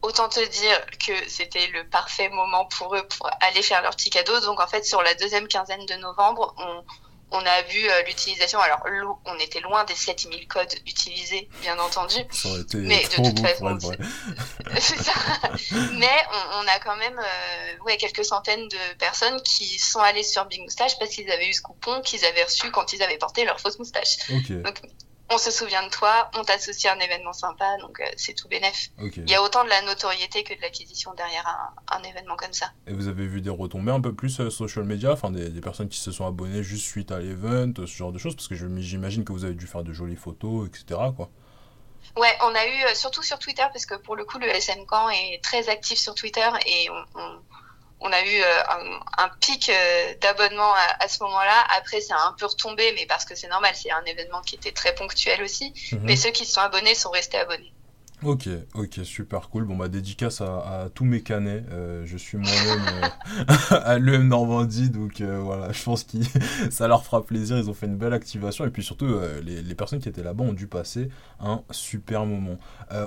Autant 0.02 0.28
te 0.28 0.44
dire 0.48 0.86
que 1.04 1.28
c'était 1.28 1.68
le 1.68 1.84
parfait 1.88 2.28
moment 2.28 2.66
pour 2.66 2.94
eux 2.94 3.06
pour 3.06 3.30
aller 3.40 3.62
faire 3.62 3.82
leur 3.82 3.94
petit 3.94 4.10
cadeau. 4.10 4.40
Donc 4.40 4.60
en 4.60 4.66
fait 4.66 4.84
sur 4.84 5.02
la 5.02 5.14
deuxième 5.14 5.48
quinzaine 5.48 5.86
de 5.86 5.94
novembre, 5.94 6.54
on, 6.58 6.84
on 7.32 7.38
a 7.38 7.62
vu 7.62 7.88
euh, 7.88 8.02
l'utilisation. 8.06 8.58
Alors, 8.60 8.80
on 9.24 9.38
était 9.38 9.60
loin 9.60 9.84
des 9.84 9.94
7000 9.94 10.46
codes 10.46 10.72
utilisés, 10.86 11.48
bien 11.60 11.78
entendu. 11.78 12.16
mais 12.74 13.02
de 13.04 13.28
toute 13.28 13.40
façon, 13.40 13.78
c'est 14.78 15.02
ça. 15.02 15.12
mais 15.92 16.24
on, 16.54 16.68
a 16.68 16.78
quand 16.78 16.96
même 16.96 17.18
euh, 17.18 17.84
ouais, 17.84 17.96
quelques 17.96 18.24
centaines 18.24 18.68
de 18.68 18.94
personnes 18.98 19.40
qui 19.42 19.78
sont 19.78 20.00
allées 20.00 20.22
sur 20.22 20.44
Big 20.46 20.62
Moustache 20.62 20.98
parce 20.98 21.10
qu'ils 21.10 21.30
avaient 21.30 21.48
eu 21.48 21.54
ce 21.54 21.62
coupon 21.62 22.00
qu'ils 22.02 22.24
avaient 22.24 22.44
reçu 22.44 22.70
quand 22.70 22.92
ils 22.92 23.02
avaient 23.02 23.18
porté 23.18 23.44
leur 23.44 23.60
fausse 23.60 23.78
moustache. 23.78 24.18
Donc, 24.28 24.80
on 25.30 25.38
se 25.38 25.50
souvient 25.50 25.84
de 25.84 25.90
toi, 25.90 26.30
on 26.36 26.44
t'associe 26.44 26.92
à 26.92 26.96
un 26.96 27.00
événement 27.00 27.32
sympa, 27.32 27.76
donc 27.80 28.00
euh, 28.00 28.04
c'est 28.16 28.34
tout 28.34 28.48
bénef. 28.48 28.90
Il 28.98 29.28
y 29.28 29.34
a 29.34 29.42
autant 29.42 29.64
de 29.64 29.68
la 29.68 29.82
notoriété 29.82 30.44
que 30.44 30.54
de 30.54 30.60
l'acquisition 30.60 31.14
derrière 31.14 31.72
un, 31.90 32.02
événement 32.02 32.36
comme 32.36 32.52
ça. 32.52 32.70
Et 32.86 32.92
vous 32.92 33.08
avez 33.08 33.26
vu 33.26 33.40
des 33.40 33.50
retombées 33.50 33.90
un 33.90 34.00
peu 34.00 34.14
plus 34.14 34.38
euh, 34.40 34.50
social 34.50 34.84
media, 34.84 35.12
enfin 35.12 35.30
des, 35.30 35.60
personnes 35.60 35.88
qui 35.88 35.98
se 35.98 36.12
sont 36.12 36.26
abonnées 36.26 36.62
juste 36.62 36.84
suite 36.84 37.10
à 37.10 37.18
l'event, 37.18 37.72
ce 37.76 37.86
genre 37.86 38.12
de 38.12 38.18
choses, 38.18 38.36
parce 38.36 38.46
que 38.46 38.54
j'imagine 38.54 39.24
que 39.24 39.32
vous 39.32 39.44
avez 39.44 39.54
dû 39.54 39.66
faire 39.66 39.82
de 39.82 39.92
jolies 39.92 40.16
photos, 40.16 40.68
etc. 40.68 41.00
Quoi. 41.16 41.28
Ouais, 42.16 42.34
on 42.42 42.54
a 42.54 42.66
eu, 42.66 42.84
euh, 42.84 42.94
surtout 42.94 43.22
sur 43.22 43.38
Twitter, 43.38 43.64
parce 43.72 43.84
que 43.84 43.94
pour 43.96 44.14
le 44.14 44.24
coup, 44.24 44.38
le 44.38 44.46
SM 44.46 44.86
Camp 44.86 45.08
est 45.10 45.42
très 45.42 45.68
actif 45.68 45.98
sur 45.98 46.14
Twitter 46.14 46.48
et 46.66 46.88
on 46.90 47.04
on 47.20 47.40
a 48.12 48.22
eu 48.22 48.42
euh, 48.42 48.98
un, 49.18 49.28
pic 49.40 49.68
euh, 49.68 50.14
d'abonnements 50.20 50.74
à, 51.00 51.08
ce 51.08 51.22
moment-là. 51.22 51.64
Après, 51.76 52.00
c'est 52.00 52.12
un 52.12 52.34
peu 52.38 52.46
retombé, 52.46 52.92
mais 52.94 53.06
parce 53.06 53.24
que 53.24 53.34
c'est 53.34 53.48
normal, 53.48 53.72
c'est 53.74 53.90
un 53.90 54.04
événement 54.04 54.42
qui 54.42 54.54
était 54.56 54.72
très 54.72 54.94
ponctuel 54.94 55.42
aussi. 55.42 55.72
Mhm. 55.92 56.00
Mais 56.02 56.16
ceux 56.16 56.30
qui 56.30 56.44
se 56.44 56.52
sont 56.52 56.60
abonnés 56.60 56.94
sont 56.94 57.10
restés 57.10 57.38
abonnés. 57.38 57.72
Ok, 58.22 58.48
ok, 58.74 59.00
super 59.04 59.50
cool. 59.50 59.64
Bon, 59.64 59.76
bah, 59.76 59.88
dédicace 59.88 60.40
à, 60.40 60.88
tous 60.94 61.04
mes 61.04 61.20
canets. 61.20 61.64
Euh, 61.70 62.02
je 62.06 62.16
suis 62.16 62.38
moi-même 62.38 63.10
à 63.70 63.98
l'EM 63.98 64.28
Normandie, 64.28 64.88
donc 64.88 65.20
voilà, 65.20 65.70
je 65.72 65.82
pense 65.84 66.04
que 66.04 66.16
ça 66.70 66.88
leur 66.88 67.04
fera 67.04 67.24
plaisir. 67.24 67.58
Ils 67.58 67.68
ont 67.68 67.74
fait 67.74 67.86
une 67.86 67.98
belle 67.98 68.14
activation. 68.14 68.64
Et 68.64 68.70
puis 68.70 68.82
surtout, 68.82 69.06
les, 69.44 69.62
les, 69.62 69.74
personnes 69.74 70.00
qui 70.00 70.08
étaient 70.08 70.22
là-bas 70.22 70.44
ont 70.44 70.54
dû 70.54 70.66
passer 70.66 71.10
un 71.40 71.62
super 71.70 72.24
moment. 72.24 72.56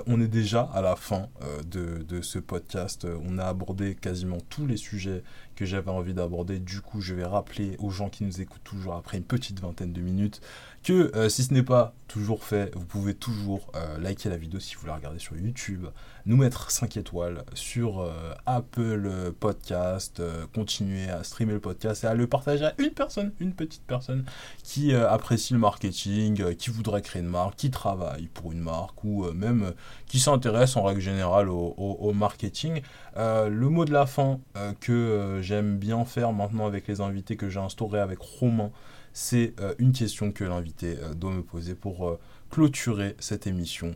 on 0.06 0.20
est 0.20 0.28
déjà 0.28 0.62
à 0.72 0.80
la 0.80 0.94
fin 0.94 1.26
de, 1.66 2.20
ce 2.22 2.38
podcast. 2.38 3.06
On 3.26 3.38
a 3.38 3.44
abordé 3.44 3.96
quasiment 3.96 4.38
tous 4.48 4.66
les 4.66 4.76
sujets 4.76 5.24
que 5.56 5.64
j'avais 5.64 5.90
envie 5.90 6.14
d'aborder. 6.14 6.60
Du 6.60 6.80
coup, 6.80 7.00
je 7.00 7.14
vais 7.14 7.26
rappeler 7.26 7.76
aux 7.80 7.90
gens 7.90 8.08
qui 8.08 8.24
nous 8.24 8.40
écoutent 8.40 8.64
toujours 8.64 8.94
après 8.94 9.18
une 9.18 9.24
petite 9.24 9.60
vingtaine 9.60 9.92
de 9.92 10.00
minutes 10.00 10.40
que 10.82 11.14
euh, 11.14 11.28
si 11.28 11.44
ce 11.44 11.52
n'est 11.52 11.62
pas 11.62 11.94
toujours 12.08 12.42
fait, 12.42 12.74
vous 12.74 12.86
pouvez 12.86 13.14
toujours 13.14 13.70
euh, 13.76 13.98
liker 13.98 14.30
la 14.30 14.36
vidéo 14.36 14.58
si 14.58 14.74
vous 14.76 14.86
la 14.86 14.94
regardez 14.94 15.18
sur 15.18 15.36
YouTube, 15.36 15.86
nous 16.26 16.36
mettre 16.36 16.70
5 16.70 16.96
étoiles 16.96 17.44
sur 17.54 18.00
euh, 18.00 18.32
Apple 18.46 19.32
Podcast, 19.38 20.22
continuer 20.54 21.08
à 21.08 21.22
streamer 21.22 21.52
le 21.52 21.60
podcast 21.60 22.04
et 22.04 22.06
à 22.06 22.14
le 22.14 22.26
partager 22.26 22.64
à 22.64 22.74
une 22.78 22.90
personne, 22.90 23.32
une 23.40 23.52
petite 23.52 23.82
personne 23.86 24.24
qui 24.64 24.94
apprécie 24.94 25.52
le 25.52 25.60
marketing, 25.60 26.54
qui 26.56 26.70
voudrait 26.70 27.02
créer 27.02 27.22
une 27.22 27.28
marque, 27.28 27.56
qui 27.56 27.70
travaille 27.70 28.26
pour 28.26 28.50
une 28.50 28.60
marque 28.60 29.04
ou 29.04 29.30
même 29.32 29.72
qui 30.06 30.18
s'intéresse 30.18 30.76
en 30.76 30.82
règle 30.82 31.00
générale 31.00 31.48
au, 31.48 31.74
au 31.76 32.12
marketing. 32.12 32.80
le 33.16 33.68
mot 33.68 33.84
de 33.84 33.92
la 33.92 34.06
fin 34.06 34.40
que 34.80 35.38
j'aime 35.42 35.78
bien 35.78 36.04
faire 36.04 36.32
maintenant 36.32 36.66
avec 36.66 36.88
les 36.88 37.00
invités 37.00 37.36
que 37.36 37.48
j'ai 37.48 37.60
instauré 37.60 38.00
avec 38.00 38.18
Romain, 38.18 38.70
c'est 39.12 39.54
euh, 39.60 39.74
une 39.78 39.92
question 39.92 40.32
que 40.32 40.44
l'invité 40.44 40.96
euh, 41.00 41.14
doit 41.14 41.30
me 41.30 41.42
poser 41.42 41.74
pour 41.74 42.08
euh, 42.08 42.20
clôturer 42.50 43.16
cette 43.18 43.46
émission. 43.46 43.94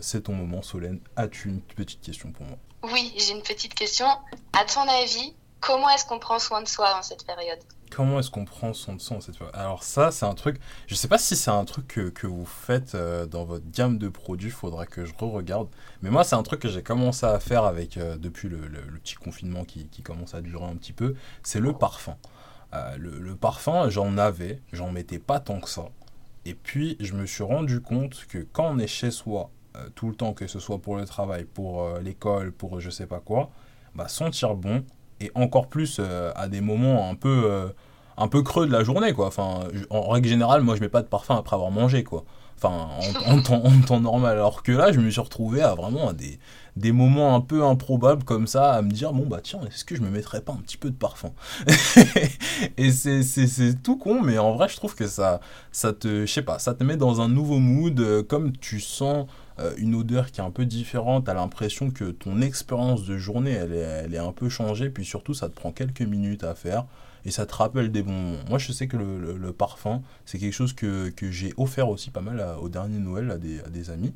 c'est 0.00 0.22
ton 0.22 0.34
moment, 0.34 0.60
Solène. 0.62 1.00
As-tu 1.14 1.48
une 1.48 1.60
petite 1.60 2.00
question 2.00 2.32
pour 2.32 2.44
moi? 2.46 2.58
Oui, 2.92 3.14
j'ai 3.16 3.32
une 3.32 3.42
petite 3.42 3.74
question. 3.74 4.06
À 4.52 4.64
ton 4.64 4.80
avis, 4.80 5.34
comment 5.60 5.88
est-ce 5.90 6.04
qu'on 6.04 6.18
prend 6.18 6.40
soin 6.40 6.62
de 6.62 6.66
soi 6.66 6.96
en 6.98 7.02
cette 7.02 7.24
période? 7.24 7.60
Comment 7.92 8.18
est-ce 8.18 8.30
qu'on 8.30 8.44
prend 8.44 8.72
soin 8.72 8.94
de 8.94 9.00
soi 9.00 9.18
en 9.18 9.20
cette 9.20 9.38
période? 9.38 9.54
Alors 9.54 9.84
ça, 9.84 10.10
c'est 10.10 10.26
un 10.26 10.34
truc, 10.34 10.56
je 10.88 10.96
sais 10.96 11.06
pas 11.06 11.18
si 11.18 11.36
c'est 11.36 11.52
un 11.52 11.64
truc 11.64 11.86
que, 11.86 12.26
vous 12.26 12.44
faites 12.44 12.96
dans 12.96 13.44
votre 13.44 13.70
gamme 13.70 13.98
de 13.98 14.08
produits, 14.08 14.50
faudra 14.50 14.84
que 14.84 15.04
je 15.04 15.14
re-regarde. 15.14 15.68
Mais 16.00 16.10
moi, 16.10 16.24
c'est 16.24 16.34
un 16.34 16.42
truc 16.42 16.58
que 16.58 16.68
j'ai 16.68 16.82
commencé 16.82 17.24
à 17.24 17.38
faire 17.38 17.62
avec, 17.62 17.98
depuis 17.98 18.48
le, 18.48 18.58
petit 19.04 19.14
confinement 19.14 19.64
qui, 19.64 19.86
qui, 19.86 20.02
commence 20.02 20.34
à 20.34 20.40
durer 20.40 20.64
un 20.64 20.74
petit 20.74 20.92
peu, 20.92 21.14
c'est 21.44 21.60
le 21.60 21.72
parfum. 21.72 22.16
Euh, 22.74 22.96
le, 22.98 23.34
parfum, 23.36 23.90
j'en 23.90 24.16
avais, 24.16 24.60
j'en 24.72 24.90
mettais 24.90 25.18
pas 25.18 25.40
tant 25.40 25.60
que 25.60 25.68
ça. 25.68 25.86
Et 26.44 26.54
puis, 26.54 26.96
je 27.00 27.12
me 27.14 27.26
suis 27.26 27.44
rendu 27.44 27.80
compte 27.80 28.26
que 28.28 28.38
quand 28.38 28.70
on 28.70 28.78
est 28.78 28.86
chez 28.86 29.10
soi, 29.10 29.50
euh, 29.76 29.88
tout 29.94 30.08
le 30.08 30.14
temps, 30.14 30.32
que 30.32 30.46
ce 30.46 30.58
soit 30.58 30.78
pour 30.78 30.96
le 30.96 31.04
travail, 31.04 31.44
pour 31.44 31.82
euh, 31.82 32.00
l'école, 32.00 32.52
pour 32.52 32.80
je 32.80 32.90
sais 32.90 33.06
pas 33.06 33.20
quoi, 33.20 33.50
bah, 33.94 34.08
sentir 34.08 34.54
bon, 34.54 34.84
et 35.20 35.30
encore 35.34 35.68
plus 35.68 36.00
à 36.34 36.48
des 36.48 36.60
moments 36.60 37.08
un 37.08 37.14
peu, 37.14 37.72
un 38.16 38.26
peu 38.26 38.42
creux 38.42 38.66
de 38.66 38.72
la 38.72 38.82
journée, 38.82 39.12
quoi. 39.12 39.30
En 39.38 40.08
règle 40.08 40.28
générale, 40.28 40.62
moi, 40.62 40.74
je 40.74 40.80
mets 40.80 40.88
pas 40.88 41.02
de 41.02 41.06
parfum 41.06 41.36
après 41.36 41.54
avoir 41.54 41.70
mangé, 41.70 42.02
quoi. 42.02 42.24
En, 42.68 43.42
temps, 43.42 44.00
normal. 44.00 44.32
Alors 44.32 44.62
que 44.62 44.72
là, 44.72 44.92
je 44.92 45.00
me 45.00 45.10
suis 45.10 45.20
retrouvé 45.20 45.62
à 45.62 45.74
vraiment 45.74 46.12
des, 46.12 46.38
des 46.76 46.92
moments 46.92 47.34
un 47.34 47.40
peu 47.40 47.64
improbables 47.64 48.24
comme 48.24 48.46
ça, 48.46 48.72
à 48.72 48.82
me 48.82 48.90
dire, 48.90 49.12
bon 49.12 49.26
bah 49.26 49.40
tiens, 49.42 49.60
est-ce 49.66 49.84
que 49.84 49.96
je 49.96 50.02
me 50.02 50.10
mettrais 50.10 50.40
pas 50.40 50.52
un 50.52 50.56
petit 50.56 50.76
peu 50.76 50.90
de 50.90 50.96
parfum 50.96 51.32
Et 52.76 52.90
c'est 52.90 53.82
tout 53.82 53.96
con, 53.96 54.22
mais 54.22 54.38
en 54.38 54.54
vrai, 54.54 54.68
je 54.68 54.76
trouve 54.76 54.94
que 54.94 55.06
ça, 55.06 55.40
ça 55.70 55.92
te, 55.92 56.26
je 56.26 56.40
ça 56.58 56.74
te 56.74 56.84
met 56.84 56.96
dans 56.96 57.20
un 57.20 57.28
nouveau 57.28 57.58
mood, 57.58 57.98
euh, 58.00 58.22
comme 58.22 58.56
tu 58.56 58.80
sens 58.80 59.26
euh, 59.58 59.72
une 59.76 59.94
odeur 59.94 60.30
qui 60.30 60.40
est 60.40 60.44
un 60.44 60.50
peu 60.50 60.64
différente, 60.64 61.26
t'as 61.26 61.34
l'impression 61.34 61.90
que 61.90 62.04
ton 62.04 62.40
expérience 62.40 63.04
de 63.04 63.18
journée, 63.18 63.52
elle 63.52 64.14
est 64.14 64.18
un 64.18 64.32
peu 64.32 64.48
changée, 64.48 64.88
puis 64.88 65.04
surtout, 65.04 65.34
ça 65.34 65.48
te 65.48 65.54
prend 65.54 65.72
quelques 65.72 66.02
minutes 66.02 66.44
à 66.44 66.54
faire 66.54 66.84
et 67.24 67.30
ça 67.30 67.46
te 67.46 67.54
rappelle 67.54 67.92
des 67.92 68.02
bons 68.02 68.12
moments. 68.12 68.44
Moi, 68.48 68.58
je 68.58 68.72
sais 68.72 68.86
que 68.86 68.96
le, 68.96 69.36
le, 69.36 69.52
parfum, 69.52 70.02
c'est 70.24 70.38
quelque 70.38 70.52
chose 70.54 70.72
que, 70.72 71.10
que 71.10 71.30
j'ai 71.30 71.52
offert 71.56 71.88
aussi 71.88 72.10
pas 72.10 72.20
mal 72.20 72.44
au 72.60 72.68
dernier 72.68 72.98
Noël 72.98 73.30
à 73.30 73.38
des, 73.38 73.90
amis. 73.90 74.12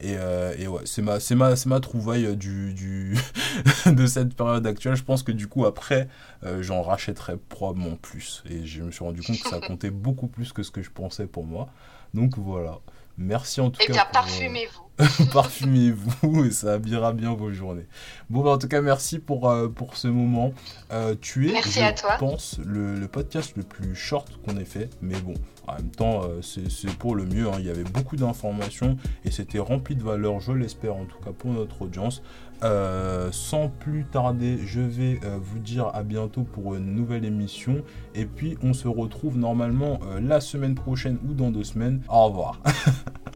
Et, 0.00 0.16
euh, 0.16 0.54
et, 0.58 0.66
ouais, 0.66 0.82
c'est 0.84 1.02
ma, 1.02 1.18
ma, 1.36 1.54
ma 1.66 1.80
trouvaille 1.80 2.36
du, 2.36 2.74
du 2.74 3.16
de 3.86 4.06
cette 4.06 4.34
période 4.34 4.66
actuelle. 4.66 4.96
Je 4.96 5.04
pense 5.04 5.22
que 5.22 5.32
du 5.32 5.46
coup, 5.46 5.64
après, 5.64 6.08
euh, 6.44 6.62
j'en 6.62 6.82
rachèterai 6.82 7.36
probablement 7.48 7.96
plus. 7.96 8.42
Et 8.50 8.66
je 8.66 8.82
me 8.82 8.90
suis 8.90 9.04
rendu 9.04 9.22
compte 9.22 9.40
que 9.40 9.48
ça 9.48 9.60
comptait 9.60 9.90
beaucoup 9.90 10.26
plus 10.26 10.52
que 10.52 10.62
ce 10.62 10.70
que 10.70 10.82
je 10.82 10.90
pensais 10.90 11.26
pour 11.26 11.44
moi. 11.44 11.68
Donc 12.14 12.36
voilà. 12.36 12.80
Merci 13.18 13.60
en 13.60 13.70
tout 13.70 13.80
eh 13.82 13.86
cas. 13.86 13.92
Eh 13.92 13.92
bien, 13.92 14.06
parfumez-vous. 14.12 14.82
Parfumez-vous 15.32 16.44
et 16.44 16.50
ça 16.50 16.74
habillera 16.74 17.12
bien 17.12 17.34
vos 17.34 17.50
journées. 17.50 17.86
Bon, 18.30 18.42
bah, 18.42 18.50
en 18.50 18.58
tout 18.58 18.68
cas, 18.68 18.80
merci 18.80 19.18
pour, 19.18 19.48
euh, 19.48 19.68
pour 19.68 19.96
ce 19.96 20.08
moment. 20.08 20.52
Euh, 20.92 21.14
tu 21.20 21.50
es, 21.50 21.54
je 21.62 22.18
pense, 22.18 22.58
le, 22.64 23.06
podcast 23.06 23.54
le 23.56 23.62
plus 23.62 23.94
short 23.94 24.38
qu'on 24.44 24.56
ait 24.56 24.64
fait. 24.64 24.90
Mais 25.00 25.18
bon, 25.20 25.34
en 25.66 25.74
même 25.74 25.90
temps, 25.90 26.22
euh, 26.24 26.40
c'est 26.42 26.96
pour 26.98 27.14
le 27.14 27.24
mieux. 27.24 27.48
Hein. 27.48 27.56
Il 27.58 27.66
y 27.66 27.70
avait 27.70 27.84
beaucoup 27.84 28.16
d'informations 28.16 28.96
et 29.24 29.30
c'était 29.30 29.58
rempli 29.58 29.96
de 29.96 30.02
valeur, 30.02 30.40
je 30.40 30.52
l'espère 30.52 30.96
en 30.96 31.04
tout 31.04 31.18
cas 31.18 31.32
pour 31.32 31.50
notre 31.50 31.82
audience. 31.82 32.22
Sans 33.32 33.68
plus 33.68 34.04
tarder, 34.04 34.58
je 34.64 34.80
vais 34.80 35.20
vous 35.40 35.58
dire 35.58 35.90
à 35.94 36.02
bientôt 36.02 36.42
pour 36.42 36.74
une 36.74 36.94
nouvelle 36.94 37.24
émission. 37.24 37.82
Et 38.14 38.26
puis, 38.26 38.56
on 38.62 38.72
se 38.72 38.88
retrouve 38.88 39.36
normalement 39.36 40.00
la 40.20 40.40
semaine 40.40 40.74
prochaine 40.74 41.18
ou 41.28 41.34
dans 41.34 41.50
deux 41.50 41.64
semaines. 41.64 42.02
Au 42.08 42.26
revoir. 42.26 42.60